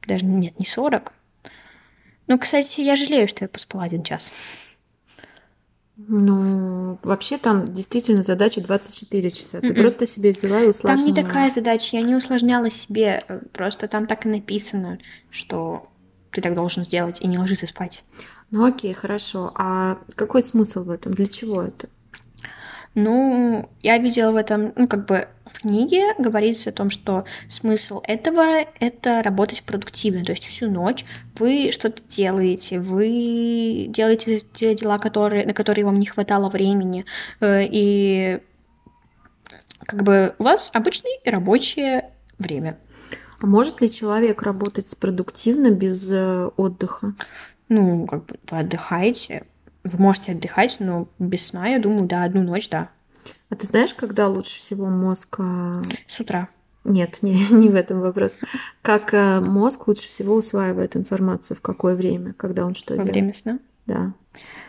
даже 0.06 0.24
нет, 0.24 0.58
не 0.58 0.66
40. 0.66 1.12
Ну, 2.28 2.38
кстати, 2.38 2.80
я 2.80 2.96
жалею, 2.96 3.28
что 3.28 3.44
я 3.44 3.48
поспала 3.48 3.84
один 3.84 4.02
час. 4.02 4.32
Ну, 5.96 6.98
вообще 7.02 7.38
там 7.38 7.64
действительно 7.64 8.22
задача 8.22 8.60
24 8.60 9.30
часа. 9.30 9.60
Ты 9.60 9.68
Mm-mm. 9.68 9.80
Просто 9.80 10.06
себе 10.06 10.32
взяла 10.32 10.60
и 10.62 10.68
усложнила. 10.68 10.96
Там 10.96 11.06
не 11.06 11.22
такая 11.22 11.50
задача, 11.50 11.96
я 11.96 12.02
не 12.02 12.14
усложняла 12.14 12.70
себе. 12.70 13.20
Просто 13.52 13.88
там 13.88 14.06
так 14.06 14.26
и 14.26 14.28
написано, 14.28 14.98
что 15.30 15.88
ты 16.30 16.40
так 16.40 16.54
должен 16.54 16.84
сделать 16.84 17.20
и 17.20 17.26
не 17.26 17.38
ложиться 17.38 17.66
спать. 17.66 18.02
Ну 18.50 18.64
окей, 18.64 18.92
хорошо. 18.94 19.52
А 19.54 19.98
какой 20.14 20.42
смысл 20.42 20.84
в 20.84 20.90
этом? 20.90 21.12
Для 21.14 21.26
чего 21.26 21.62
это? 21.62 21.88
Ну, 22.94 23.70
я 23.82 23.96
видела 23.96 24.32
в 24.32 24.36
этом, 24.36 24.72
ну, 24.76 24.86
как 24.86 25.06
бы 25.06 25.26
в 25.46 25.60
книге 25.60 26.14
говорится 26.18 26.70
о 26.70 26.72
том, 26.72 26.90
что 26.90 27.24
смысл 27.48 28.02
этого— 28.04 28.66
это 28.80 29.22
работать 29.22 29.62
продуктивно, 29.62 30.24
то 30.24 30.32
есть 30.32 30.44
всю 30.44 30.70
ночь 30.70 31.04
вы 31.38 31.70
что-то 31.72 32.02
делаете, 32.06 32.80
вы 32.80 33.86
делаете 33.88 34.38
те 34.52 34.74
дела, 34.74 34.98
которые, 34.98 35.46
на 35.46 35.54
которые 35.54 35.86
вам 35.86 35.94
не 35.94 36.06
хватало 36.06 36.50
времени, 36.50 37.06
э, 37.40 37.62
и 37.64 38.40
как 39.86 40.02
бы 40.02 40.34
у 40.38 40.44
вас 40.44 40.70
обычное 40.74 41.18
рабочее 41.24 42.10
время. 42.38 42.78
А 43.40 43.46
может 43.46 43.80
ли 43.80 43.90
человек 43.90 44.42
работать 44.42 44.96
продуктивно 44.98 45.70
без 45.70 46.08
э, 46.10 46.50
отдыха? 46.56 47.14
Ну, 47.68 48.06
как 48.06 48.26
бы 48.26 48.36
вы 48.50 48.58
отдыхаете, 48.58 49.44
вы 49.84 49.98
можете 49.98 50.32
отдыхать, 50.32 50.76
но 50.80 51.08
без 51.18 51.46
сна, 51.48 51.68
я 51.68 51.78
думаю, 51.78 52.06
да, 52.06 52.24
одну 52.24 52.42
ночь, 52.42 52.68
да. 52.68 52.90
А 53.50 53.56
ты 53.56 53.66
знаешь, 53.66 53.94
когда 53.94 54.28
лучше 54.28 54.58
всего 54.58 54.86
мозг... 54.86 55.36
А, 55.38 55.82
С 56.06 56.20
утра. 56.20 56.48
Нет, 56.84 57.18
не, 57.22 57.46
не 57.50 57.68
в 57.68 57.74
этом 57.74 58.00
вопрос. 58.00 58.38
Как 58.80 59.14
э, 59.14 59.40
мозг 59.40 59.86
лучше 59.88 60.08
всего 60.08 60.34
усваивает 60.34 60.96
информацию, 60.96 61.56
в 61.56 61.60
какое 61.60 61.94
время, 61.94 62.32
когда 62.34 62.66
он 62.66 62.74
что 62.74 62.94
Во 62.94 62.98
делает? 62.98 63.12
время 63.14 63.34
сна? 63.34 63.58
Да. 63.86 64.12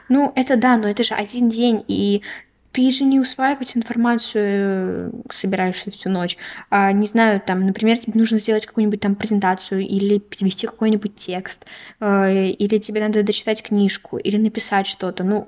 Ну, 0.09 0.31
это 0.35 0.57
да, 0.57 0.77
но 0.77 0.87
это 0.87 1.03
же 1.03 1.13
один 1.13 1.49
день, 1.49 1.83
и 1.87 2.21
ты 2.73 2.89
же 2.89 3.05
не 3.05 3.19
усваивать 3.19 3.77
информацию 3.77 4.43
э, 4.45 5.11
собираешься 5.29 5.91
всю 5.91 6.09
ночь. 6.09 6.37
А, 6.71 6.91
не 6.91 7.05
знаю, 7.05 7.39
там, 7.39 7.59
например, 7.59 7.97
тебе 7.99 8.13
нужно 8.15 8.39
сделать 8.39 8.65
какую-нибудь 8.65 8.99
там 8.99 9.15
презентацию 9.15 9.81
или 9.81 10.17
перевести 10.17 10.65
какой-нибудь 10.65 11.13
текст, 11.15 11.65
э, 11.99 12.47
или 12.47 12.79
тебе 12.79 12.99
надо 12.99 13.21
дочитать 13.21 13.61
книжку, 13.61 14.17
или 14.17 14.37
написать 14.37 14.87
что-то. 14.87 15.23
Ну, 15.23 15.47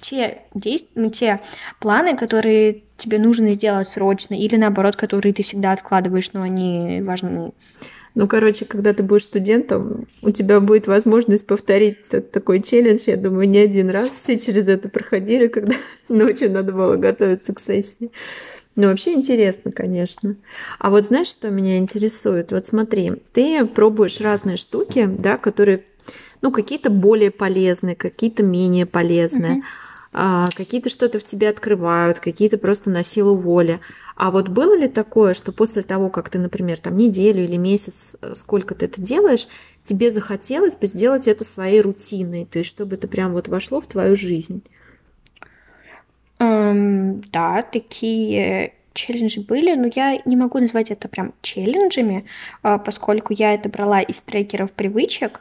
те 0.00 0.42
действия, 0.54 1.02
ну, 1.02 1.10
те 1.10 1.40
планы, 1.80 2.16
которые 2.16 2.82
тебе 2.98 3.18
нужно 3.18 3.52
сделать 3.52 3.88
срочно, 3.88 4.34
или 4.34 4.54
наоборот, 4.54 4.94
которые 4.94 5.34
ты 5.34 5.42
всегда 5.42 5.72
откладываешь, 5.72 6.32
но 6.34 6.42
они 6.42 7.02
важны. 7.02 7.50
Ну, 8.14 8.28
короче, 8.28 8.64
когда 8.64 8.92
ты 8.92 9.02
будешь 9.02 9.24
студентом, 9.24 10.06
у 10.22 10.30
тебя 10.30 10.60
будет 10.60 10.86
возможность 10.86 11.46
повторить 11.46 12.08
такой 12.30 12.62
челлендж. 12.62 13.02
Я 13.06 13.16
думаю, 13.16 13.48
не 13.48 13.58
один 13.58 13.90
раз 13.90 14.08
все 14.08 14.36
через 14.36 14.68
это 14.68 14.88
проходили, 14.88 15.48
когда 15.48 15.74
ночью 16.08 16.50
надо 16.50 16.72
было 16.72 16.94
готовиться 16.94 17.52
к 17.52 17.60
сессии. 17.60 18.12
Ну, 18.76 18.88
вообще 18.88 19.14
интересно, 19.14 19.72
конечно. 19.72 20.36
А 20.78 20.90
вот 20.90 21.06
знаешь, 21.06 21.28
что 21.28 21.50
меня 21.50 21.78
интересует? 21.78 22.52
Вот 22.52 22.66
смотри, 22.66 23.12
ты 23.32 23.64
пробуешь 23.66 24.20
разные 24.20 24.56
штуки, 24.56 25.06
да, 25.06 25.36
которые, 25.36 25.84
ну, 26.40 26.52
какие-то 26.52 26.90
более 26.90 27.30
полезные, 27.32 27.96
какие-то 27.96 28.42
менее 28.44 28.86
полезные. 28.86 29.58
Uh-huh 29.58 29.83
какие-то 30.14 30.88
что-то 30.88 31.18
в 31.18 31.24
тебе 31.24 31.48
открывают, 31.48 32.20
какие-то 32.20 32.56
просто 32.56 32.90
на 32.90 33.02
силу 33.02 33.34
воли. 33.34 33.80
А 34.16 34.30
вот 34.30 34.48
было 34.48 34.76
ли 34.76 34.88
такое, 34.88 35.34
что 35.34 35.50
после 35.50 35.82
того, 35.82 36.08
как 36.08 36.28
ты, 36.28 36.38
например, 36.38 36.78
там 36.78 36.96
неделю 36.96 37.42
или 37.42 37.56
месяц, 37.56 38.14
э, 38.22 38.34
сколько 38.34 38.76
ты 38.76 38.86
это 38.86 39.00
делаешь, 39.00 39.48
тебе 39.82 40.10
захотелось 40.10 40.76
бы 40.76 40.86
сделать 40.86 41.26
это 41.26 41.44
своей 41.44 41.80
рутиной, 41.80 42.46
то 42.46 42.58
есть 42.58 42.70
чтобы 42.70 42.94
это 42.94 43.08
прям 43.08 43.32
вот 43.32 43.48
вошло 43.48 43.80
в 43.80 43.86
твою 43.86 44.14
жизнь? 44.14 44.62
Um, 46.38 47.24
да, 47.32 47.62
такие 47.62 48.74
челленджи 48.92 49.40
были, 49.40 49.74
но 49.74 49.90
я 49.92 50.20
не 50.24 50.36
могу 50.36 50.58
назвать 50.58 50.90
это 50.90 51.08
прям 51.08 51.34
челленджами, 51.42 52.24
а, 52.62 52.78
поскольку 52.78 53.32
я 53.32 53.54
это 53.54 53.68
брала 53.68 54.00
из 54.00 54.20
трекеров 54.20 54.72
привычек 54.72 55.40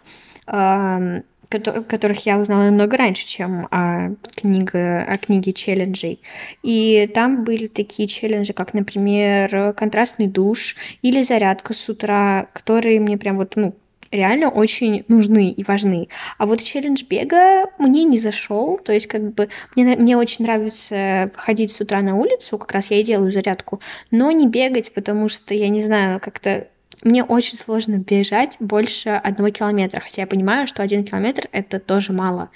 которых 1.49 2.25
я 2.25 2.39
узнала 2.39 2.63
намного 2.63 2.97
раньше, 2.97 3.27
чем 3.27 3.67
о, 3.69 4.15
книге, 4.35 4.99
о 4.99 5.17
книге 5.17 5.53
челленджей. 5.53 6.19
И 6.63 7.09
там 7.13 7.43
были 7.43 7.67
такие 7.67 8.07
челленджи, 8.07 8.53
как, 8.53 8.73
например, 8.73 9.73
контрастный 9.73 10.27
душ 10.27 10.75
или 11.01 11.21
зарядка 11.21 11.73
с 11.73 11.87
утра, 11.89 12.47
которые 12.53 12.99
мне 12.99 13.17
прям 13.17 13.37
вот, 13.37 13.55
ну, 13.55 13.75
реально 14.13 14.49
очень 14.49 15.03
нужны 15.07 15.49
и 15.49 15.63
важны. 15.63 16.07
А 16.37 16.45
вот 16.45 16.61
челлендж 16.61 17.03
бега 17.03 17.65
мне 17.79 18.03
не 18.03 18.19
зашел. 18.19 18.77
То 18.77 18.93
есть, 18.93 19.07
как 19.07 19.33
бы, 19.33 19.49
мне, 19.75 19.95
мне 19.95 20.17
очень 20.17 20.45
нравится 20.45 21.29
ходить 21.35 21.71
с 21.71 21.81
утра 21.81 22.01
на 22.01 22.15
улицу, 22.15 22.57
как 22.57 22.71
раз 22.71 22.91
я 22.91 22.99
и 22.99 23.03
делаю 23.03 23.31
зарядку, 23.31 23.81
но 24.11 24.31
не 24.31 24.47
бегать, 24.47 24.93
потому 24.93 25.29
что, 25.29 25.53
я 25.53 25.69
не 25.69 25.81
знаю, 25.81 26.19
как-то 26.19 26.67
мне 27.03 27.23
очень 27.23 27.57
сложно 27.57 27.97
бежать 27.97 28.57
больше 28.59 29.09
одного 29.09 29.49
километра, 29.49 29.99
хотя 29.99 30.21
я 30.23 30.27
понимаю, 30.27 30.67
что 30.67 30.81
один 30.81 31.03
километр 31.03 31.47
это 31.51 31.79
тоже 31.79 32.13
мало. 32.13 32.49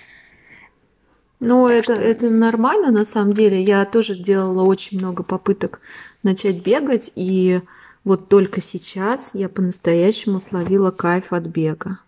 Ну, 1.40 1.68
это, 1.68 1.96
что... 1.96 2.02
это 2.02 2.30
нормально 2.30 2.92
на 2.92 3.06
самом 3.06 3.34
деле. 3.34 3.62
Я 3.62 3.86
тоже 3.86 4.16
делала 4.16 4.64
очень 4.64 4.98
много 4.98 5.24
попыток 5.24 5.82
начать 6.24 6.64
бегать, 6.64 7.12
и 7.16 7.62
вот 8.04 8.30
только 8.30 8.62
сейчас 8.62 9.32
я 9.34 9.50
по-настоящему 9.50 10.40
словила 10.40 10.92
кайф 10.92 11.34
от 11.34 11.44
бега. 11.44 12.00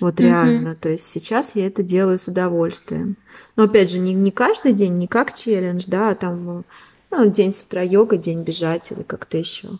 Вот 0.00 0.18
реально. 0.20 0.70
Mm-hmm. 0.70 0.80
То 0.80 0.88
есть 0.88 1.04
сейчас 1.06 1.52
я 1.54 1.66
это 1.66 1.82
делаю 1.82 2.18
с 2.18 2.26
удовольствием. 2.26 3.16
Но 3.56 3.64
опять 3.64 3.90
же, 3.90 3.98
не, 3.98 4.14
не 4.14 4.30
каждый 4.30 4.72
день, 4.72 4.94
не 4.94 5.06
как 5.06 5.32
челлендж, 5.34 5.84
да, 5.86 6.10
а 6.10 6.14
там 6.14 6.64
ну, 7.10 7.30
день 7.30 7.52
с 7.52 7.62
утра 7.62 7.82
йога, 7.82 8.16
день 8.16 8.42
бежать 8.42 8.90
или 8.90 9.02
как-то 9.02 9.38
еще. 9.38 9.78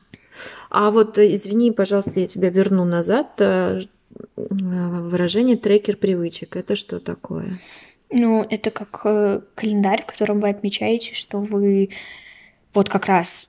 А 0.70 0.90
вот, 0.90 1.18
э, 1.18 1.34
извини, 1.34 1.72
пожалуйста, 1.72 2.20
я 2.20 2.26
тебя 2.26 2.50
верну 2.50 2.84
назад. 2.84 3.32
Э, 3.38 3.82
выражение 4.36 5.56
трекер 5.56 5.96
привычек. 5.96 6.56
Это 6.56 6.76
что 6.76 7.00
такое? 7.00 7.58
Ну, 8.10 8.46
это 8.48 8.70
как 8.70 9.00
э, 9.04 9.40
календарь, 9.54 10.02
в 10.02 10.06
котором 10.06 10.40
вы 10.40 10.50
отмечаете, 10.50 11.14
что 11.14 11.38
вы 11.38 11.90
вот 12.72 12.88
как 12.88 13.06
раз 13.06 13.48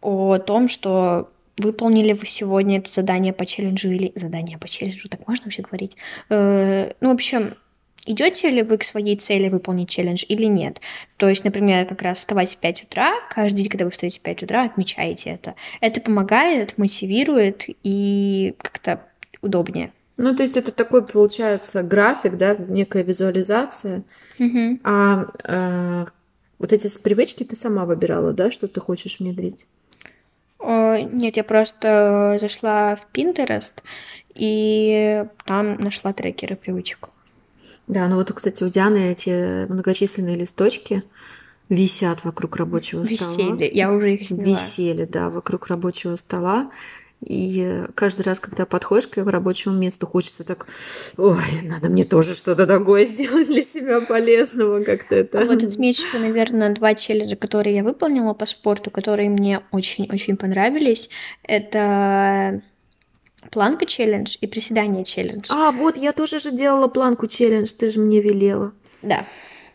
о 0.00 0.38
том, 0.38 0.68
что 0.68 1.30
выполнили 1.58 2.12
вы 2.12 2.26
сегодня 2.26 2.78
это 2.78 2.92
задание 2.92 3.32
по 3.32 3.46
челленджу 3.46 3.88
или 3.88 4.12
задание 4.14 4.58
по 4.58 4.68
челленджу, 4.68 5.08
так 5.08 5.26
можно 5.26 5.44
вообще 5.44 5.62
говорить? 5.62 5.96
ну, 6.28 7.10
в 7.10 7.14
общем, 7.14 7.54
идете 8.06 8.50
ли 8.50 8.62
вы 8.62 8.78
к 8.78 8.84
своей 8.84 9.16
цели 9.16 9.48
выполнить 9.48 9.90
челлендж 9.90 10.24
или 10.28 10.44
нет. 10.44 10.80
То 11.16 11.28
есть, 11.28 11.44
например, 11.44 11.86
как 11.86 12.02
раз 12.02 12.18
вставать 12.18 12.54
в 12.54 12.58
5 12.58 12.84
утра, 12.84 13.12
каждый 13.30 13.62
день, 13.62 13.68
когда 13.68 13.84
вы 13.84 13.90
встаете 13.90 14.20
в 14.20 14.22
5 14.22 14.42
утра, 14.44 14.64
отмечаете 14.64 15.30
это. 15.30 15.54
Это 15.80 16.00
помогает, 16.00 16.78
мотивирует 16.78 17.64
и 17.82 18.54
как-то 18.58 19.00
удобнее. 19.42 19.92
Ну, 20.16 20.34
то 20.34 20.42
есть 20.42 20.56
это 20.56 20.72
такой, 20.72 21.04
получается, 21.06 21.82
график, 21.82 22.38
да, 22.38 22.56
некая 22.56 23.02
визуализация. 23.02 24.02
Угу. 24.38 24.78
А, 24.84 25.26
а 25.44 26.06
вот 26.58 26.72
эти 26.72 26.88
привычки 27.02 27.44
ты 27.44 27.54
сама 27.54 27.84
выбирала, 27.84 28.32
да, 28.32 28.50
что 28.50 28.66
ты 28.68 28.80
хочешь 28.80 29.20
внедрить? 29.20 29.66
О, 30.58 30.96
нет, 30.96 31.36
я 31.36 31.44
просто 31.44 32.38
зашла 32.40 32.96
в 32.96 33.06
Pinterest 33.12 33.74
и 34.34 35.24
там 35.44 35.76
нашла 35.76 36.12
трекеры 36.12 36.56
привычек. 36.56 37.10
Да, 37.86 38.08
ну 38.08 38.16
вот, 38.16 38.32
кстати, 38.32 38.64
у 38.64 38.68
Дианы 38.68 39.12
эти 39.12 39.70
многочисленные 39.70 40.36
листочки 40.36 41.02
висят 41.68 42.24
вокруг 42.24 42.56
рабочего 42.56 43.02
Висели, 43.02 43.16
стола. 43.16 43.56
Висели, 43.56 43.70
я 43.74 43.92
уже 43.92 44.14
их 44.14 44.28
сняла. 44.28 44.44
Висели, 44.44 45.04
да, 45.04 45.30
вокруг 45.30 45.66
рабочего 45.68 46.16
стола. 46.16 46.70
И 47.24 47.84
каждый 47.94 48.22
раз, 48.22 48.38
когда 48.38 48.66
подходишь 48.66 49.06
к 49.06 49.16
рабочему 49.16 49.74
месту, 49.74 50.06
хочется 50.06 50.44
так, 50.44 50.66
ой, 51.16 51.62
надо 51.62 51.88
мне 51.88 52.04
тоже 52.04 52.34
что-то 52.34 52.66
такое 52.66 53.06
сделать 53.06 53.46
для 53.46 53.62
себя 53.62 54.00
полезного, 54.02 54.84
как-то 54.84 55.14
это. 55.14 55.40
А 55.40 55.44
вот 55.44 55.62
отмечу, 55.62 56.04
наверное, 56.12 56.74
два 56.74 56.94
челленджа, 56.94 57.36
которые 57.36 57.76
я 57.76 57.84
выполнила 57.84 58.34
по 58.34 58.44
спорту, 58.44 58.90
которые 58.90 59.30
мне 59.30 59.62
очень-очень 59.72 60.36
понравились. 60.36 61.08
Это 61.42 62.60
планка 63.50 63.86
челлендж 63.86 64.36
и 64.40 64.46
приседание 64.46 65.04
челлендж. 65.04 65.50
А, 65.50 65.70
вот 65.72 65.96
я 65.96 66.12
тоже 66.12 66.40
же 66.40 66.52
делала 66.52 66.88
планку 66.88 67.26
челлендж, 67.26 67.72
ты 67.72 67.88
же 67.88 68.00
мне 68.00 68.20
велела. 68.20 68.72
Да. 69.02 69.26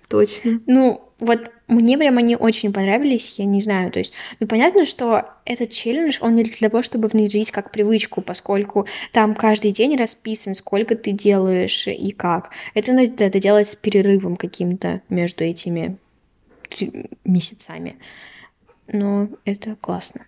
Точно. 0.10 0.60
Ну, 0.68 1.01
вот 1.20 1.51
мне 1.70 1.98
прям 1.98 2.18
они 2.18 2.36
очень 2.36 2.74
понравились, 2.74 3.40
я 3.40 3.46
не 3.46 3.62
знаю, 3.62 3.92
то 3.92 4.00
есть, 4.00 4.12
ну, 4.42 4.48
понятно, 4.48 4.86
что 4.86 5.30
этот 5.46 5.70
челлендж, 5.70 6.18
он 6.20 6.36
не 6.36 6.44
для 6.44 6.70
того, 6.70 6.84
чтобы 6.84 7.08
внедрить 7.08 7.51
как 7.51 7.72
привычку, 7.72 8.22
поскольку 8.22 8.88
там 9.13 9.36
каждый 9.36 9.72
день 9.72 9.96
расписан, 9.96 10.54
сколько 10.54 10.96
ты 10.96 11.12
делаешь 11.12 11.88
и 11.88 12.12
как. 12.12 12.51
Это 12.74 12.92
надо 12.92 13.24
это 13.24 13.40
делать 13.40 13.70
с 13.70 13.75
перерывом 13.75 14.36
каким-то 14.36 15.01
между 15.08 15.46
этими 15.46 15.98
месяцами. 17.24 17.98
Но 18.92 19.30
это 19.46 19.78
классно. 19.80 20.25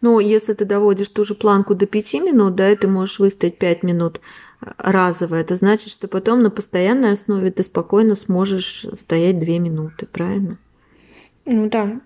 Ну, 0.00 0.18
если 0.20 0.54
ты 0.54 0.64
доводишь 0.64 1.08
ту 1.08 1.24
же 1.24 1.34
планку 1.34 1.74
до 1.74 1.86
5 1.86 2.14
минут, 2.14 2.54
да, 2.54 2.70
и 2.70 2.76
ты 2.76 2.88
можешь 2.88 3.18
выстоять 3.18 3.58
5 3.58 3.82
минут 3.82 4.20
разово, 4.78 5.36
это 5.36 5.56
значит, 5.56 5.90
что 5.90 6.08
потом 6.08 6.42
на 6.42 6.50
постоянной 6.50 7.12
основе 7.12 7.50
ты 7.50 7.62
спокойно 7.62 8.14
сможешь 8.14 8.86
стоять 8.98 9.38
2 9.38 9.58
минуты, 9.58 10.06
правильно? 10.06 10.58
Ну 11.46 11.68
да. 11.68 12.00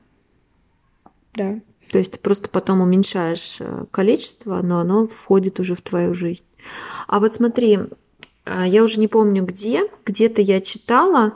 Да. 1.34 1.60
То 1.90 1.98
есть 1.98 2.12
ты 2.12 2.18
просто 2.18 2.48
потом 2.48 2.80
уменьшаешь 2.80 3.58
э, 3.60 3.84
количество, 3.90 4.60
но 4.62 4.80
оно 4.80 5.06
входит 5.06 5.60
уже 5.60 5.74
в 5.74 5.82
твою 5.82 6.14
жизнь. 6.14 6.44
А 7.06 7.20
вот 7.20 7.34
смотри, 7.34 7.78
э, 8.46 8.64
я 8.66 8.82
уже 8.82 8.98
не 8.98 9.08
помню 9.08 9.44
где, 9.44 9.88
где-то 10.06 10.40
я 10.40 10.60
читала, 10.60 11.34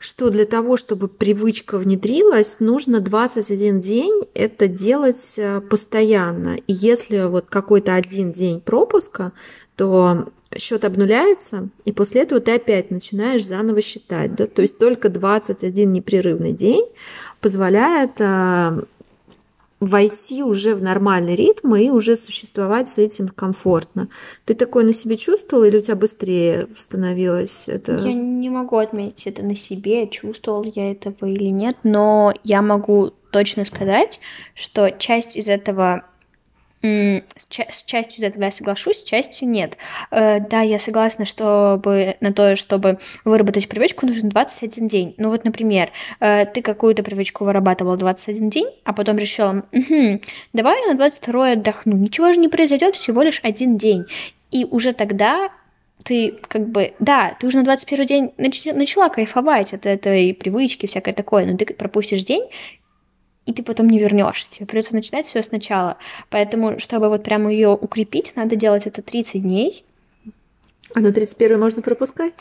что 0.00 0.30
для 0.30 0.46
того, 0.46 0.78
чтобы 0.78 1.08
привычка 1.08 1.76
внедрилась, 1.76 2.58
нужно 2.58 3.00
21 3.00 3.80
день 3.80 4.22
это 4.32 4.66
делать 4.66 5.34
э, 5.36 5.60
постоянно. 5.60 6.56
И 6.66 6.72
если 6.72 7.28
вот 7.28 7.44
какой-то 7.50 7.94
один 7.94 8.32
день 8.32 8.62
пропуска, 8.62 9.32
то 9.76 10.30
счет 10.56 10.86
обнуляется, 10.86 11.68
и 11.84 11.92
после 11.92 12.22
этого 12.22 12.40
ты 12.40 12.54
опять 12.54 12.90
начинаешь 12.90 13.44
заново 13.44 13.82
считать. 13.82 14.34
Да? 14.34 14.46
То 14.46 14.62
есть 14.62 14.78
только 14.78 15.10
21 15.10 15.90
непрерывный 15.90 16.54
день 16.54 16.86
позволяет 17.42 18.12
э, 18.20 18.80
войти 19.80 20.42
уже 20.42 20.74
в 20.74 20.82
нормальный 20.82 21.34
ритм 21.34 21.74
и 21.74 21.88
уже 21.88 22.16
существовать 22.16 22.88
с 22.88 22.98
этим 22.98 23.28
комфортно. 23.28 24.08
Ты 24.44 24.54
такое 24.54 24.84
на 24.84 24.92
себе 24.92 25.16
чувствовала 25.16 25.64
или 25.64 25.78
у 25.78 25.82
тебя 25.82 25.96
быстрее 25.96 26.68
становилось 26.76 27.64
это? 27.66 27.96
Я 27.96 28.12
не 28.12 28.50
могу 28.50 28.76
отметить 28.76 29.26
это 29.26 29.42
на 29.42 29.56
себе, 29.56 30.06
чувствовал 30.06 30.64
я 30.64 30.92
этого 30.92 31.26
или 31.26 31.48
нет, 31.48 31.76
но 31.82 32.32
я 32.44 32.60
могу 32.60 33.12
точно 33.30 33.64
сказать, 33.64 34.20
что 34.54 34.90
часть 34.90 35.36
из 35.36 35.48
этого 35.48 36.04
с 36.82 37.82
частью 37.84 38.24
этого 38.24 38.44
я 38.44 38.50
соглашусь, 38.50 38.98
с 38.98 39.04
частью 39.04 39.48
нет. 39.48 39.76
Э, 40.10 40.40
да, 40.40 40.62
я 40.62 40.78
согласна, 40.78 41.24
чтобы 41.24 42.16
на 42.20 42.32
то, 42.32 42.56
чтобы 42.56 42.98
выработать 43.24 43.68
привычку, 43.68 44.06
нужен 44.06 44.28
21 44.28 44.88
день. 44.88 45.14
Ну 45.18 45.30
вот, 45.30 45.44
например, 45.44 45.90
э, 46.20 46.46
ты 46.46 46.62
какую-то 46.62 47.02
привычку 47.02 47.44
вырабатывал 47.44 47.96
21 47.96 48.50
день, 48.50 48.68
а 48.84 48.92
потом 48.92 49.18
решила, 49.18 49.64
угу, 49.72 50.20
давай 50.52 50.80
я 50.80 50.88
на 50.88 50.94
22 50.94 51.52
отдохну. 51.52 51.96
Ничего 51.96 52.32
же 52.32 52.40
не 52.40 52.48
произойдет, 52.48 52.94
всего 52.94 53.22
лишь 53.22 53.40
один 53.42 53.76
день. 53.76 54.04
И 54.50 54.64
уже 54.64 54.92
тогда 54.92 55.50
ты 56.04 56.38
как 56.48 56.68
бы, 56.68 56.94
да, 56.98 57.36
ты 57.38 57.46
уже 57.46 57.58
на 57.58 57.64
21 57.64 58.06
день 58.06 58.30
нач, 58.38 58.64
начала 58.64 59.08
кайфовать 59.08 59.74
от 59.74 59.86
этой 59.86 60.34
привычки, 60.34 60.86
всякое 60.86 61.12
такое, 61.12 61.44
но 61.44 61.56
ты 61.56 61.66
пропустишь 61.66 62.24
день, 62.24 62.44
и 63.50 63.52
ты 63.52 63.62
потом 63.62 63.90
не 63.90 63.98
вернешься. 63.98 64.50
Тебе 64.50 64.66
придется 64.66 64.94
начинать 64.94 65.26
все 65.26 65.42
сначала. 65.42 65.96
Поэтому, 66.28 66.78
чтобы 66.78 67.08
вот 67.08 67.24
прямо 67.24 67.52
ее 67.52 67.70
укрепить, 67.70 68.32
надо 68.36 68.54
делать 68.54 68.86
это 68.86 69.02
30 69.02 69.42
дней. 69.42 69.84
А 70.94 71.00
на 71.00 71.12
31 71.12 71.58
можно 71.58 71.82
пропускать? 71.82 72.34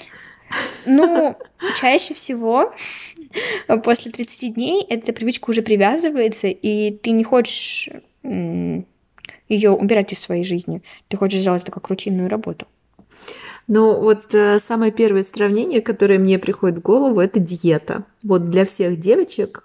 Ну, 0.85 1.35
чаще 1.79 2.13
всего 2.13 2.73
после 3.83 4.11
30 4.11 4.53
дней 4.53 4.85
эта 4.87 5.13
привычка 5.13 5.49
уже 5.49 5.61
привязывается, 5.61 6.47
и 6.47 6.91
ты 6.91 7.11
не 7.11 7.23
хочешь 7.23 7.89
ее 8.23 9.71
убирать 9.71 10.13
из 10.13 10.19
своей 10.19 10.43
жизни. 10.43 10.83
Ты 11.07 11.17
хочешь 11.17 11.41
сделать 11.41 11.63
это 11.63 11.71
как 11.71 11.87
рутинную 11.87 12.29
работу. 12.29 12.67
Ну, 13.67 13.99
вот 13.99 14.33
э, 14.33 14.59
самое 14.59 14.91
первое 14.91 15.23
сравнение, 15.23 15.81
которое 15.81 16.17
мне 16.17 16.39
приходит 16.39 16.79
в 16.79 16.81
голову, 16.81 17.19
это 17.19 17.39
диета. 17.39 18.03
Вот 18.23 18.45
для 18.45 18.65
всех 18.65 18.99
девочек 18.99 19.63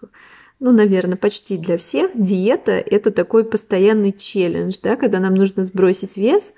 ну, 0.65 0.73
наверное, 0.73 1.19
почти 1.19 1.59
для 1.59 1.77
всех, 1.77 2.13
диета– 2.15 2.73
это 2.87 3.11
такой 3.11 3.45
постоянный 3.45 4.13
челлендж, 4.13 4.77
да, 4.83 4.97
когда 4.97 5.21
нам 5.21 5.35
нужно 5.35 5.67
сбросить 5.67 6.17
вес, 6.17 6.55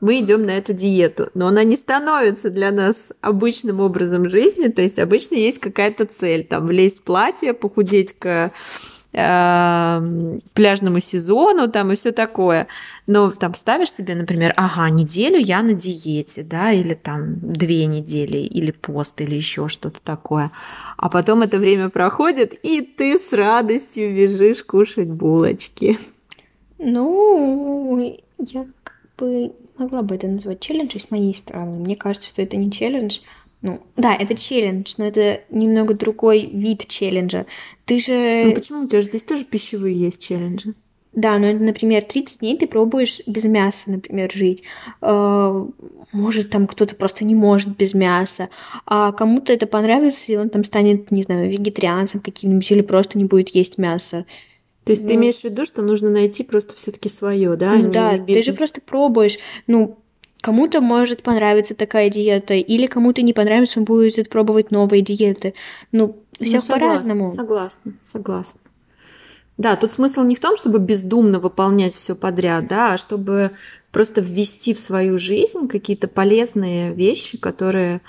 мы 0.00 0.18
идем 0.18 0.42
на 0.42 0.58
эту 0.58 0.72
диету, 0.72 1.30
но 1.34 1.46
она 1.46 1.62
не 1.62 1.76
становится 1.76 2.50
для 2.50 2.72
нас 2.72 3.12
обычным 3.20 3.78
образом 3.78 4.28
жизни, 4.28 4.66
то 4.66 4.82
есть 4.82 4.98
обычно 4.98 5.36
есть 5.36 5.60
какая-то 5.60 6.06
цель, 6.06 6.44
там, 6.44 6.66
влезть 6.66 6.98
в 6.98 7.02
платье, 7.02 7.54
похудеть 7.54 8.12
к 8.18 8.50
пляжному 9.10 11.00
сезону 11.00 11.68
там 11.70 11.92
и 11.92 11.96
все 11.96 12.12
такое. 12.12 12.66
Но 13.06 13.30
там 13.30 13.54
ставишь 13.54 13.92
себе, 13.92 14.14
например, 14.14 14.52
ага, 14.56 14.90
неделю 14.90 15.38
я 15.38 15.62
на 15.62 15.72
диете, 15.72 16.42
да, 16.42 16.72
или 16.72 16.94
там 16.94 17.36
две 17.40 17.86
недели, 17.86 18.36
или 18.36 18.70
пост, 18.70 19.20
или 19.20 19.34
еще 19.34 19.68
что-то 19.68 20.00
такое. 20.02 20.50
А 20.98 21.08
потом 21.08 21.42
это 21.42 21.58
время 21.58 21.88
проходит, 21.88 22.52
и 22.62 22.82
ты 22.82 23.18
с 23.18 23.32
радостью 23.32 24.14
бежишь 24.14 24.62
кушать 24.62 25.08
булочки. 25.08 25.98
Ну, 26.78 28.18
я 28.38 28.66
как 28.84 29.00
бы 29.16 29.52
могла 29.78 30.02
бы 30.02 30.16
это 30.16 30.28
назвать 30.28 30.60
челленджем 30.60 31.00
с 31.00 31.10
моей 31.10 31.34
стороны. 31.34 31.78
Мне 31.78 31.96
кажется, 31.96 32.28
что 32.28 32.42
это 32.42 32.56
не 32.56 32.70
челлендж, 32.70 33.20
ну, 33.60 33.80
да, 33.96 34.14
это 34.14 34.36
челлендж, 34.36 34.94
но 34.98 35.06
это 35.06 35.40
немного 35.50 35.94
другой 35.94 36.48
вид 36.52 36.86
челленджа. 36.86 37.46
Ты 37.84 37.98
же... 37.98 38.44
Ну 38.46 38.54
почему? 38.54 38.84
У 38.84 38.86
тебя 38.86 39.00
же 39.00 39.08
здесь 39.08 39.24
тоже 39.24 39.44
пищевые 39.44 39.98
есть 39.98 40.22
челленджи. 40.22 40.74
Да, 41.12 41.38
но, 41.38 41.52
например, 41.52 42.04
30 42.04 42.40
дней 42.40 42.56
ты 42.56 42.68
пробуешь 42.68 43.20
без 43.26 43.44
мяса, 43.44 43.90
например, 43.90 44.30
жить. 44.30 44.62
Э, 45.02 45.66
может, 46.12 46.50
там 46.50 46.68
кто-то 46.68 46.94
просто 46.94 47.24
не 47.24 47.34
может 47.34 47.76
без 47.76 47.94
мяса. 47.94 48.50
А 48.86 49.10
кому-то 49.10 49.52
это 49.52 49.66
понравится, 49.66 50.32
и 50.32 50.36
он 50.36 50.50
там 50.50 50.62
станет, 50.62 51.10
не 51.10 51.22
знаю, 51.22 51.50
вегетарианцем 51.50 52.20
каким-нибудь 52.20 52.70
или 52.70 52.82
просто 52.82 53.18
не 53.18 53.24
будет 53.24 53.48
есть 53.50 53.78
мясо. 53.78 54.26
То 54.84 54.92
есть 54.92 55.02
ну, 55.02 55.08
ты 55.08 55.14
имеешь 55.16 55.40
в 55.40 55.44
виду, 55.44 55.64
что 55.64 55.82
нужно 55.82 56.08
найти 56.08 56.44
просто 56.44 56.74
все-таки 56.76 57.08
свое, 57.08 57.56
да? 57.56 57.74
Ну, 57.74 57.90
да, 57.90 58.16
ты 58.18 58.40
же 58.40 58.52
просто 58.52 58.80
пробуешь. 58.80 59.38
Ну, 59.66 59.98
Кому-то 60.40 60.80
может 60.80 61.22
понравиться 61.22 61.74
такая 61.74 62.10
диета, 62.10 62.54
или 62.54 62.86
кому-то 62.86 63.22
не 63.22 63.32
понравится, 63.32 63.80
он 63.80 63.84
будет 63.84 64.28
пробовать 64.28 64.70
новые 64.70 65.02
диеты. 65.02 65.54
Ну, 65.90 66.16
все 66.40 66.60
ну, 66.60 66.62
по-разному. 66.62 67.32
Согласна, 67.32 67.92
согласна. 68.10 68.60
Да, 69.56 69.74
тут 69.74 69.90
смысл 69.90 70.22
не 70.22 70.36
в 70.36 70.40
том, 70.40 70.56
чтобы 70.56 70.78
бездумно 70.78 71.40
выполнять 71.40 71.94
все 71.94 72.14
подряд, 72.14 72.68
да, 72.68 72.92
а 72.92 72.98
чтобы 72.98 73.50
просто 73.90 74.20
ввести 74.20 74.72
в 74.72 74.78
свою 74.78 75.18
жизнь 75.18 75.66
какие-то 75.66 76.06
полезные 76.06 76.94
вещи, 76.94 77.36
которые 77.36 78.00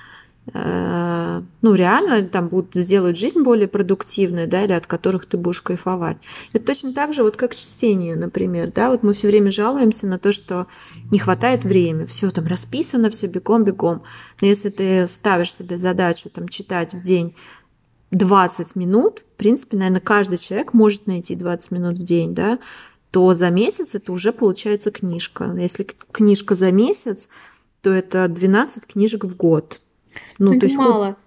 ну, 0.54 1.76
реально 1.76 2.24
там 2.24 2.48
будут 2.48 2.74
сделать 2.76 3.18
жизнь 3.18 3.42
более 3.44 3.68
продуктивной, 3.68 4.48
да, 4.48 4.64
или 4.64 4.74
от 4.74 4.88
которых 4.88 5.26
ты 5.26 5.38
будешь 5.38 5.62
кайфовать. 5.62 6.18
Это 6.54 6.66
точно 6.66 6.94
так 6.94 7.14
же, 7.14 7.24
вот 7.24 7.36
как 7.36 7.56
чтение, 7.56 8.16
например, 8.16 8.72
да, 8.74 8.90
вот 8.90 9.04
мы 9.04 9.14
все 9.14 9.28
время 9.28 9.52
жалуемся 9.52 10.08
на 10.08 10.18
то, 10.18 10.32
что 10.32 10.68
не 11.12 11.20
хватает 11.20 11.64
времени, 11.64 12.06
все 12.06 12.32
там 12.32 12.48
расписано, 12.48 13.10
все 13.10 13.28
бегом-бегом. 13.28 14.04
Но 14.42 14.48
если 14.48 14.70
ты 14.70 15.08
ставишь 15.08 15.54
себе 15.54 15.78
задачу 15.78 16.30
там 16.30 16.48
читать 16.48 16.94
в 16.94 17.02
день 17.02 17.36
20 18.12 18.76
минут, 18.76 19.22
в 19.36 19.38
принципе, 19.38 19.78
наверное, 19.78 20.02
каждый 20.02 20.38
человек 20.38 20.74
может 20.74 21.08
найти 21.08 21.36
20 21.36 21.72
минут 21.72 21.98
в 21.98 22.04
день, 22.04 22.34
да, 22.34 22.60
то 23.12 23.34
за 23.34 23.50
месяц 23.50 23.96
это 23.96 24.12
уже 24.12 24.32
получается 24.32 24.92
книжка. 24.92 25.56
Если 25.58 25.88
книжка 26.12 26.56
за 26.56 26.72
месяц, 26.72 27.28
то 27.82 27.90
это 27.90 28.28
12 28.28 28.86
книжек 28.86 29.26
в 29.26 29.36
год. 29.36 29.82
Ну, 30.38 30.54
ну 30.54 30.60
то 30.60 30.66
есть 30.66 30.78
мало. 30.78 31.18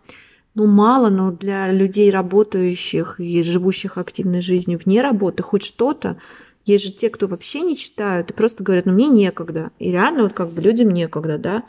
Ну, 0.54 0.66
мало, 0.66 1.08
но 1.08 1.32
для 1.32 1.72
людей, 1.72 2.10
работающих 2.10 3.18
и 3.18 3.42
живущих 3.42 3.96
активной 3.96 4.42
жизнью 4.42 4.78
вне 4.84 5.00
работы, 5.00 5.42
хоть 5.42 5.64
что-то. 5.64 6.18
Есть 6.66 6.84
же 6.84 6.92
те, 6.92 7.08
кто 7.08 7.26
вообще 7.26 7.62
не 7.62 7.74
читают 7.74 8.30
и 8.30 8.34
просто 8.34 8.62
говорят, 8.62 8.84
ну, 8.84 8.92
мне 8.92 9.08
некогда. 9.08 9.70
И 9.78 9.90
реально 9.90 10.24
вот 10.24 10.34
как 10.34 10.52
бы 10.52 10.60
людям 10.60 10.90
некогда, 10.90 11.38
да. 11.38 11.60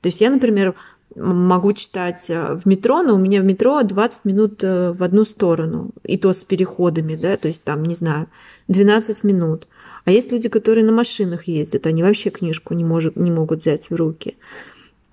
То 0.00 0.06
есть 0.06 0.20
я, 0.20 0.30
например, 0.30 0.76
могу 1.16 1.72
читать 1.72 2.26
э, 2.28 2.56
в 2.56 2.66
метро, 2.66 3.02
но 3.02 3.16
у 3.16 3.18
меня 3.18 3.40
в 3.40 3.44
метро 3.44 3.82
20 3.82 4.24
минут 4.24 4.62
э, 4.62 4.92
в 4.92 5.02
одну 5.02 5.24
сторону, 5.24 5.90
и 6.04 6.16
то 6.16 6.32
с 6.32 6.44
переходами, 6.44 7.16
да, 7.16 7.36
то 7.36 7.48
есть 7.48 7.64
там, 7.64 7.84
не 7.84 7.94
знаю, 7.94 8.28
12 8.68 9.24
минут. 9.24 9.66
А 10.04 10.12
есть 10.12 10.32
люди, 10.32 10.48
которые 10.48 10.84
на 10.84 10.92
машинах 10.92 11.44
ездят, 11.48 11.86
они 11.86 12.02
вообще 12.02 12.30
книжку 12.30 12.74
не, 12.74 12.84
может, 12.84 13.16
не 13.16 13.30
могут 13.30 13.60
взять 13.60 13.90
в 13.90 13.94
руки. 13.94 14.36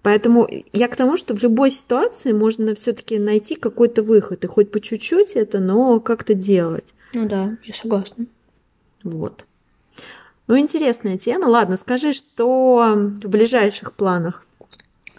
Поэтому 0.08 0.48
я 0.72 0.88
к 0.88 0.96
тому, 0.96 1.18
что 1.18 1.36
в 1.36 1.44
любой 1.44 1.70
ситуации 1.70 2.32
можно 2.32 2.74
все-таки 2.76 3.20
найти 3.20 3.56
какой-то 3.56 4.04
выход, 4.04 4.42
и 4.42 4.48
хоть 4.48 4.72
по 4.72 4.80
чуть-чуть 4.80 5.32
это, 5.32 5.60
но 5.60 6.00
как-то 6.00 6.34
делать. 6.34 6.94
Ну 7.14 7.28
да, 7.28 7.58
я 7.66 7.74
согласна. 7.74 8.26
Вот. 9.04 9.44
Ну, 10.48 10.58
интересная 10.58 11.18
тема. 11.18 11.48
Ладно, 11.48 11.76
скажи, 11.76 12.14
что 12.14 12.94
в 13.22 13.28
ближайших 13.28 13.92
планах? 13.92 14.46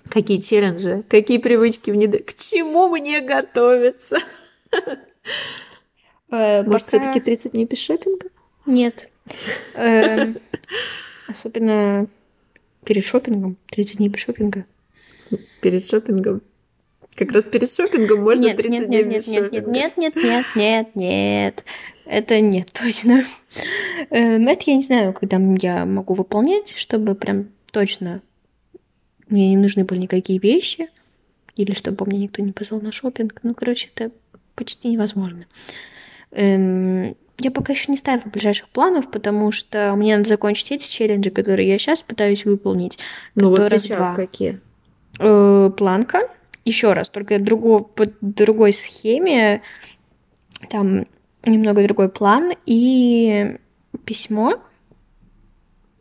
Какие 0.08 0.40
челленджи, 0.40 1.04
какие 1.06 1.36
привычки 1.36 1.90
внедрять, 1.90 2.24
к 2.24 2.34
чему 2.38 2.88
мне 2.88 3.20
готовиться? 3.20 4.16
Э, 6.30 6.62
Может, 6.62 6.86
все-таки 6.86 7.20
30 7.20 7.52
дней 7.52 7.66
без 7.66 7.78
шопинга? 7.78 8.28
Нет. 8.64 9.10
Эм, 9.74 10.38
особенно 11.26 12.06
перед 12.84 13.04
шопингом. 13.04 13.58
30 13.70 13.96
дней 13.98 14.08
без 14.08 14.20
шопинга. 14.20 14.64
Перед 15.60 15.84
шопингом? 15.84 16.42
Как 17.14 17.32
раз 17.32 17.44
перед 17.44 17.70
шопингом 17.70 18.22
можно 18.22 18.44
нет, 18.44 18.56
30 18.56 18.70
нет, 18.70 18.86
дней 18.86 19.04
нет, 19.04 19.14
без 19.14 19.26
нет, 19.26 19.44
шопинга. 19.44 19.70
Нет, 19.70 19.96
нет, 19.96 20.16
нет, 20.16 20.24
нет, 20.24 20.46
нет, 20.54 20.94
нет. 20.94 21.64
Это 22.06 22.40
нет, 22.40 22.72
точно. 22.80 23.24
Эм, 24.10 24.46
это 24.46 24.70
я 24.70 24.76
не 24.76 24.82
знаю, 24.82 25.12
когда 25.12 25.38
я 25.60 25.84
могу 25.84 26.14
выполнять, 26.14 26.74
чтобы 26.76 27.14
прям 27.14 27.48
точно 27.72 28.22
мне 29.28 29.50
не 29.50 29.56
нужны 29.56 29.84
были 29.84 30.00
никакие 30.00 30.38
вещи, 30.38 30.88
или 31.56 31.74
чтобы 31.74 32.06
мне 32.06 32.18
никто 32.20 32.42
не 32.42 32.52
позвал 32.52 32.80
на 32.80 32.92
шопинг. 32.92 33.40
Ну, 33.42 33.54
короче, 33.54 33.90
это 33.94 34.10
почти 34.54 34.88
невозможно. 34.88 35.46
Эм, 36.30 37.16
я 37.38 37.50
пока 37.50 37.72
еще 37.72 37.90
не 37.90 37.98
ставила 37.98 38.28
ближайших 38.28 38.68
планов, 38.68 39.10
потому 39.10 39.52
что 39.52 39.94
мне 39.96 40.16
надо 40.16 40.28
закончить 40.28 40.72
эти 40.72 40.88
челленджи, 40.88 41.30
которые 41.30 41.68
я 41.68 41.78
сейчас 41.78 42.02
пытаюсь 42.02 42.44
выполнить. 42.44 42.98
Ну 43.34 43.50
вот 43.50 43.70
сейчас 43.70 44.08
два. 44.08 44.14
какие? 44.14 44.60
Э, 45.18 45.70
планка. 45.76 46.22
Еще 46.64 46.92
раз, 46.92 47.10
только 47.10 47.38
другого, 47.38 47.82
по 47.82 48.04
другой 48.20 48.72
схеме. 48.72 49.62
Там 50.70 51.06
немного 51.46 51.84
другой 51.84 52.08
план 52.08 52.52
и 52.66 53.56
письмо 54.04 54.62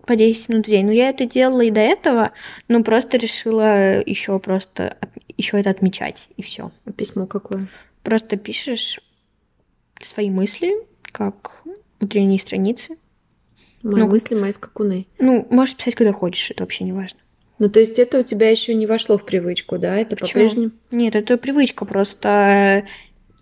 по 0.06 0.16
10 0.16 0.50
минут 0.50 0.68
в 0.68 0.70
день. 0.70 0.86
Но 0.86 0.92
я 0.92 1.10
это 1.10 1.26
делала 1.26 1.62
и 1.62 1.72
до 1.72 1.82
этого, 1.82 2.32
но 2.68 2.84
просто 2.84 3.18
решила 3.18 4.02
еще 4.02 4.40
просто 4.40 4.98
еще 5.38 5.60
это 5.60 5.70
отмечать, 5.70 6.30
и 6.36 6.42
все. 6.42 6.72
А 6.86 6.92
письмо 6.92 7.28
какое? 7.28 7.68
Просто 8.04 8.38
пишешь 8.38 9.00
свои 10.02 10.32
мысли, 10.32 10.74
как 11.04 11.64
утренние 12.00 12.40
страницы. 12.40 12.98
Мои 13.84 14.02
ну, 14.02 14.10
мысли, 14.10 14.36
мои 14.36 14.52
скакуны. 14.52 15.08
Ну, 15.20 15.48
можешь 15.52 15.76
писать, 15.76 15.96
когда 15.96 16.14
хочешь, 16.14 16.50
это 16.52 16.64
вообще 16.64 16.84
не 16.84 16.94
важно. 16.94 17.20
Ну, 17.60 17.70
то 17.70 17.80
есть 17.80 17.98
это 17.98 18.20
у 18.20 18.24
тебя 18.24 18.50
еще 18.50 18.74
не 18.76 18.86
вошло 18.86 19.18
в 19.18 19.26
привычку, 19.26 19.78
да? 19.80 19.98
Это 19.98 20.16
по-прежнему? 20.16 20.72
Нет, 20.92 21.16
это 21.16 21.38
привычка, 21.38 21.86
просто 21.86 22.86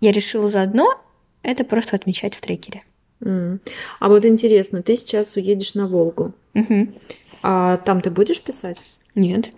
я 0.00 0.12
решила 0.12 0.48
заодно 0.48 1.00
это 1.46 1.64
просто 1.64 1.94
отмечать 1.94 2.34
в 2.34 2.40
трекере. 2.40 2.82
Mm. 3.20 3.60
А 4.00 4.08
вот 4.08 4.24
интересно, 4.24 4.82
ты 4.82 4.96
сейчас 4.96 5.36
уедешь 5.36 5.74
на 5.74 5.86
Волгу. 5.86 6.34
Угу. 6.54 6.88
А 7.42 7.76
там 7.78 8.00
ты 8.00 8.10
будешь 8.10 8.42
писать? 8.42 8.78
Нет. 9.14 9.50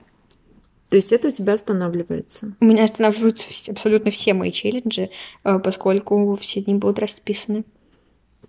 То 0.90 0.96
есть 0.96 1.12
это 1.12 1.28
у 1.28 1.32
тебя 1.32 1.54
останавливается? 1.54 2.54
У 2.60 2.64
меня 2.66 2.84
останавливаются 2.84 3.72
абсолютно 3.72 4.10
все 4.10 4.34
мои 4.34 4.52
челленджи, 4.52 5.08
э, 5.44 5.58
поскольку 5.58 6.34
все 6.34 6.60
дни 6.60 6.74
будут 6.74 6.98
расписаны. 6.98 7.64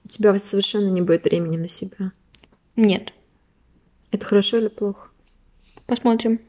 У 0.04 0.10
тебя 0.10 0.38
совершенно 0.38 0.90
не 0.90 1.02
будет 1.02 1.24
времени 1.24 1.56
на 1.56 1.70
себя? 1.70 2.12
Нет. 2.76 3.14
Это 4.12 4.26
хорошо 4.26 4.58
или 4.58 4.68
плохо? 4.68 5.12
Посмотрим. 5.90 6.40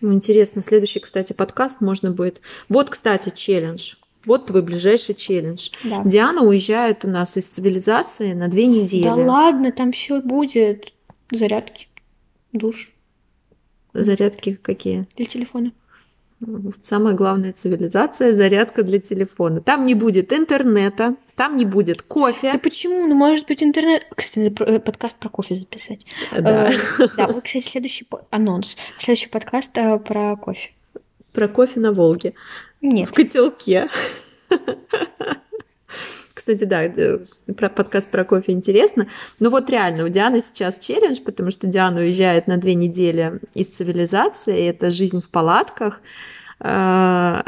Ну, 0.00 0.12
интересно. 0.12 0.60
Следующий, 0.60 1.00
кстати, 1.00 1.32
подкаст 1.32 1.80
можно 1.80 2.10
будет... 2.10 2.40
Вот, 2.68 2.90
кстати, 2.90 3.30
челлендж. 3.30 3.94
Вот 4.26 4.46
твой 4.46 4.62
ближайший 4.62 5.14
челлендж. 5.14 5.70
Да. 5.84 6.02
Диана 6.04 6.42
уезжает 6.42 7.04
у 7.04 7.08
нас 7.08 7.36
из 7.36 7.46
цивилизации 7.46 8.32
на 8.32 8.48
две 8.48 8.66
недели. 8.66 9.04
Да 9.04 9.14
ладно, 9.14 9.70
там 9.70 9.92
все 9.92 10.20
будет. 10.20 10.92
Зарядки, 11.30 11.88
душ. 12.52 12.90
Зарядки 13.92 14.58
какие? 14.60 15.06
Для 15.16 15.26
телефона. 15.26 15.72
Самая 16.82 17.14
главная 17.14 17.52
цивилизация– 17.52 18.34
зарядка 18.34 18.82
для 18.82 18.98
телефона. 18.98 19.60
Там 19.60 19.86
не 19.86 19.94
будет 19.94 20.32
интернета, 20.32 21.16
там 21.36 21.56
не 21.56 21.64
будет 21.64 22.02
кофе. 22.02 22.52
Да 22.52 22.58
почему? 22.58 23.06
Ну, 23.06 23.14
может 23.14 23.46
быть, 23.46 23.62
интернет... 23.62 24.06
Кстати, 24.14 24.54
э, 24.62 24.80
подкаст 24.80 25.18
про 25.18 25.28
кофе 25.28 25.54
записать. 25.56 26.06
Да. 26.32 26.70
Э, 26.70 26.76
да, 27.16 27.26
вот, 27.26 27.42
кстати, 27.42 27.64
следующий 27.64 28.06
анонс. 28.30 28.76
Следующий 28.98 29.28
подкаст 29.28 29.76
э, 29.76 29.98
про 29.98 30.36
кофе. 30.36 30.70
Про 31.32 31.48
кофе 31.48 31.80
на 31.80 31.92
Волге. 31.92 32.34
Нет. 32.80 33.08
В 33.08 33.12
котелке. 33.12 33.88
Кстати, 36.44 36.64
да, 36.64 36.84
э, 36.84 37.20
про 37.56 37.70
подкаст 37.70 38.10
про 38.10 38.22
кофе 38.22 38.52
интересно. 38.52 39.06
Но 39.40 39.48
вот 39.48 39.70
реально, 39.70 40.04
у 40.04 40.08
Дианы 40.08 40.42
сейчас 40.42 40.78
челлендж, 40.78 41.20
потому 41.24 41.50
что 41.50 41.66
Диана 41.66 42.00
уезжает 42.00 42.48
на 42.48 42.58
две 42.58 42.74
недели 42.74 43.40
из 43.54 43.68
цивилизации, 43.68 44.68
это 44.68 44.90
жизнь 44.90 45.22
в 45.22 45.30
палатках. 45.30 46.02
А, 46.60 47.46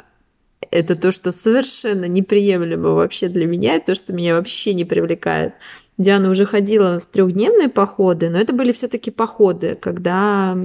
это 0.70 0.96
то, 0.96 1.12
что 1.12 1.30
совершенно 1.32 2.06
неприемлемо 2.06 2.92
вообще 2.92 3.28
для 3.28 3.44
меня, 3.44 3.78
то, 3.80 3.94
что 3.94 4.14
меня 4.14 4.34
вообще 4.34 4.72
не 4.72 4.86
привлекает. 4.86 5.52
Диана 5.98 6.30
уже 6.30 6.46
ходила 6.46 6.98
в 6.98 7.04
трехдневные 7.04 7.68
походы, 7.68 8.30
но 8.30 8.38
это 8.38 8.54
были 8.54 8.72
все-таки 8.72 9.10
походы, 9.10 9.74
когда 9.74 10.56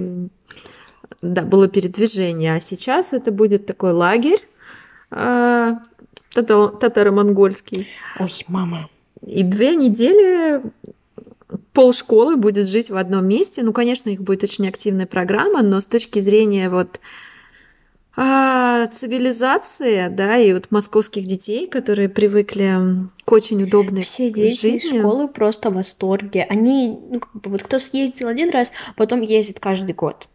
да, 1.22 1.42
было 1.42 1.68
передвижение, 1.68 2.56
а 2.56 2.62
сейчас 2.62 3.12
это 3.12 3.30
будет 3.34 3.66
такой 3.66 3.92
лагерь, 3.92 4.40
а, 5.14 5.80
татаро-монгольский. 6.34 7.88
Ой, 8.20 8.32
мама. 8.48 8.90
И 9.26 9.44
две 9.44 9.76
недели 9.76 10.62
пол 11.74 11.94
школы 11.94 12.36
будет 12.36 12.68
жить 12.68 12.90
в 12.90 12.98
одном 12.98 13.28
месте. 13.28 13.64
Ну, 13.64 13.74
конечно, 13.74 14.10
их 14.10 14.22
будет 14.22 14.44
очень 14.44 14.68
активная 14.68 15.06
программа, 15.06 15.62
но 15.62 15.80
с 15.82 15.86
точки 15.86 16.20
зрения 16.20 16.70
вот 16.70 17.00
а, 18.16 18.88
цивилизации, 18.88 20.10
да, 20.10 20.38
и 20.38 20.54
вот 20.54 20.70
московских 20.70 21.28
детей, 21.28 21.68
которые 21.68 22.10
привыкли 22.10 22.78
к 23.24 23.32
очень 23.32 23.64
удобной 23.64 24.02
Все 24.02 24.30
дети 24.30 24.62
жизни. 24.62 24.76
из 24.76 25.00
школы 25.00 25.28
просто 25.28 25.70
в 25.70 25.76
восторге. 25.76 26.46
Они, 26.50 27.00
ну, 27.10 27.20
как 27.20 27.34
бы, 27.34 27.52
вот 27.52 27.64
кто 27.64 27.80
съездил 27.80 28.28
один 28.28 28.50
раз, 28.50 28.72
потом 28.98 29.22
ездит 29.22 29.60
каждый 29.60 29.94
год. 29.94 30.28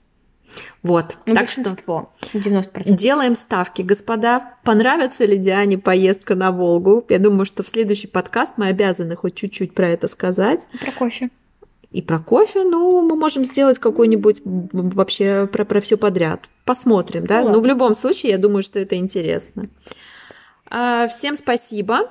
Вот. 0.82 1.16
Ну, 1.26 1.34
так 1.34 1.44
большинство. 1.44 2.12
что 2.22 2.38
90%. 2.38 2.96
Делаем 2.96 3.36
ставки, 3.36 3.82
господа. 3.82 4.54
Понравится 4.64 5.24
ли 5.24 5.36
Диане 5.36 5.78
поездка 5.78 6.34
на 6.34 6.52
Волгу? 6.52 7.04
Я 7.08 7.18
думаю, 7.18 7.46
что 7.46 7.62
в 7.62 7.68
следующий 7.68 8.06
подкаст 8.06 8.54
мы 8.56 8.68
обязаны 8.68 9.16
хоть 9.16 9.34
чуть-чуть 9.34 9.74
про 9.74 9.88
это 9.88 10.08
сказать. 10.08 10.60
Про 10.80 10.92
кофе. 10.92 11.30
И 11.92 12.02
про 12.02 12.18
кофе, 12.18 12.64
ну, 12.64 13.00
мы 13.00 13.16
можем 13.16 13.44
сделать 13.44 13.78
какой-нибудь 13.78 14.42
вообще 14.44 15.48
про, 15.50 15.64
про 15.64 15.80
все 15.80 15.96
подряд. 15.96 16.44
Посмотрим, 16.64 17.26
да? 17.26 17.42
Ну, 17.42 17.52
ну, 17.52 17.60
в 17.60 17.66
любом 17.66 17.96
случае, 17.96 18.32
я 18.32 18.38
думаю, 18.38 18.62
что 18.62 18.78
это 18.78 18.96
интересно. 18.96 19.68
А, 20.68 21.06
всем 21.08 21.36
спасибо. 21.36 22.10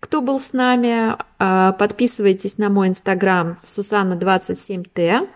Кто 0.00 0.20
был 0.20 0.38
с 0.38 0.52
нами, 0.52 1.16
а, 1.38 1.72
подписывайтесь 1.72 2.58
на 2.58 2.68
мой 2.68 2.88
инстаграм 2.88 3.58
Сусанна27Т. 3.64 5.28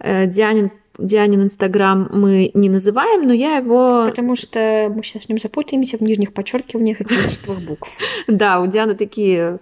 Э, 0.00 0.26
Дианин 0.26 0.70
Дианин 0.98 1.44
Инстаграм 1.44 2.08
мы 2.12 2.50
не 2.54 2.68
называем, 2.68 3.26
но 3.26 3.32
я 3.32 3.56
его... 3.56 4.06
Потому 4.06 4.36
что 4.36 4.92
мы 4.94 5.02
сейчас 5.02 5.24
в 5.24 5.28
нем 5.28 5.38
запутаемся 5.38 5.96
в 5.96 6.00
нижних 6.00 6.32
подчеркиваниях 6.32 7.00
и 7.00 7.04
количествах 7.04 7.60
букв. 7.60 7.88
Да, 8.26 8.60
у 8.60 8.66
Дианы 8.66 8.94
такие 8.94 9.58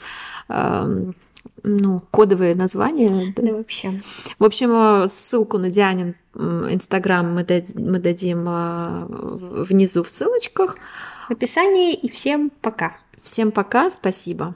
ну, 1.62 2.01
кодовые 2.11 2.55
названия. 2.55 3.33
Да, 3.37 3.53
вообще. 3.53 4.01
В 4.38 4.44
общем, 4.44 5.09
ссылку 5.09 5.59
на 5.59 5.70
Дианин 5.70 6.14
Инстаграм 6.35 7.33
мы 7.33 7.44
дадим, 7.44 7.90
мы 7.90 7.99
дадим 7.99 8.44
внизу 9.64 10.03
в 10.03 10.09
ссылочках. 10.09 10.77
В 11.29 11.33
описании. 11.33 11.94
И 11.94 12.09
всем 12.09 12.51
пока. 12.61 12.96
Всем 13.22 13.51
пока, 13.51 13.90
спасибо. 13.90 14.55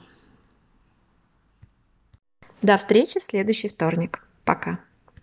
До 2.61 2.77
встречи 2.77 3.19
в 3.19 3.23
следующий 3.23 3.67
вторник. 3.67 4.23
Пока. 4.45 4.79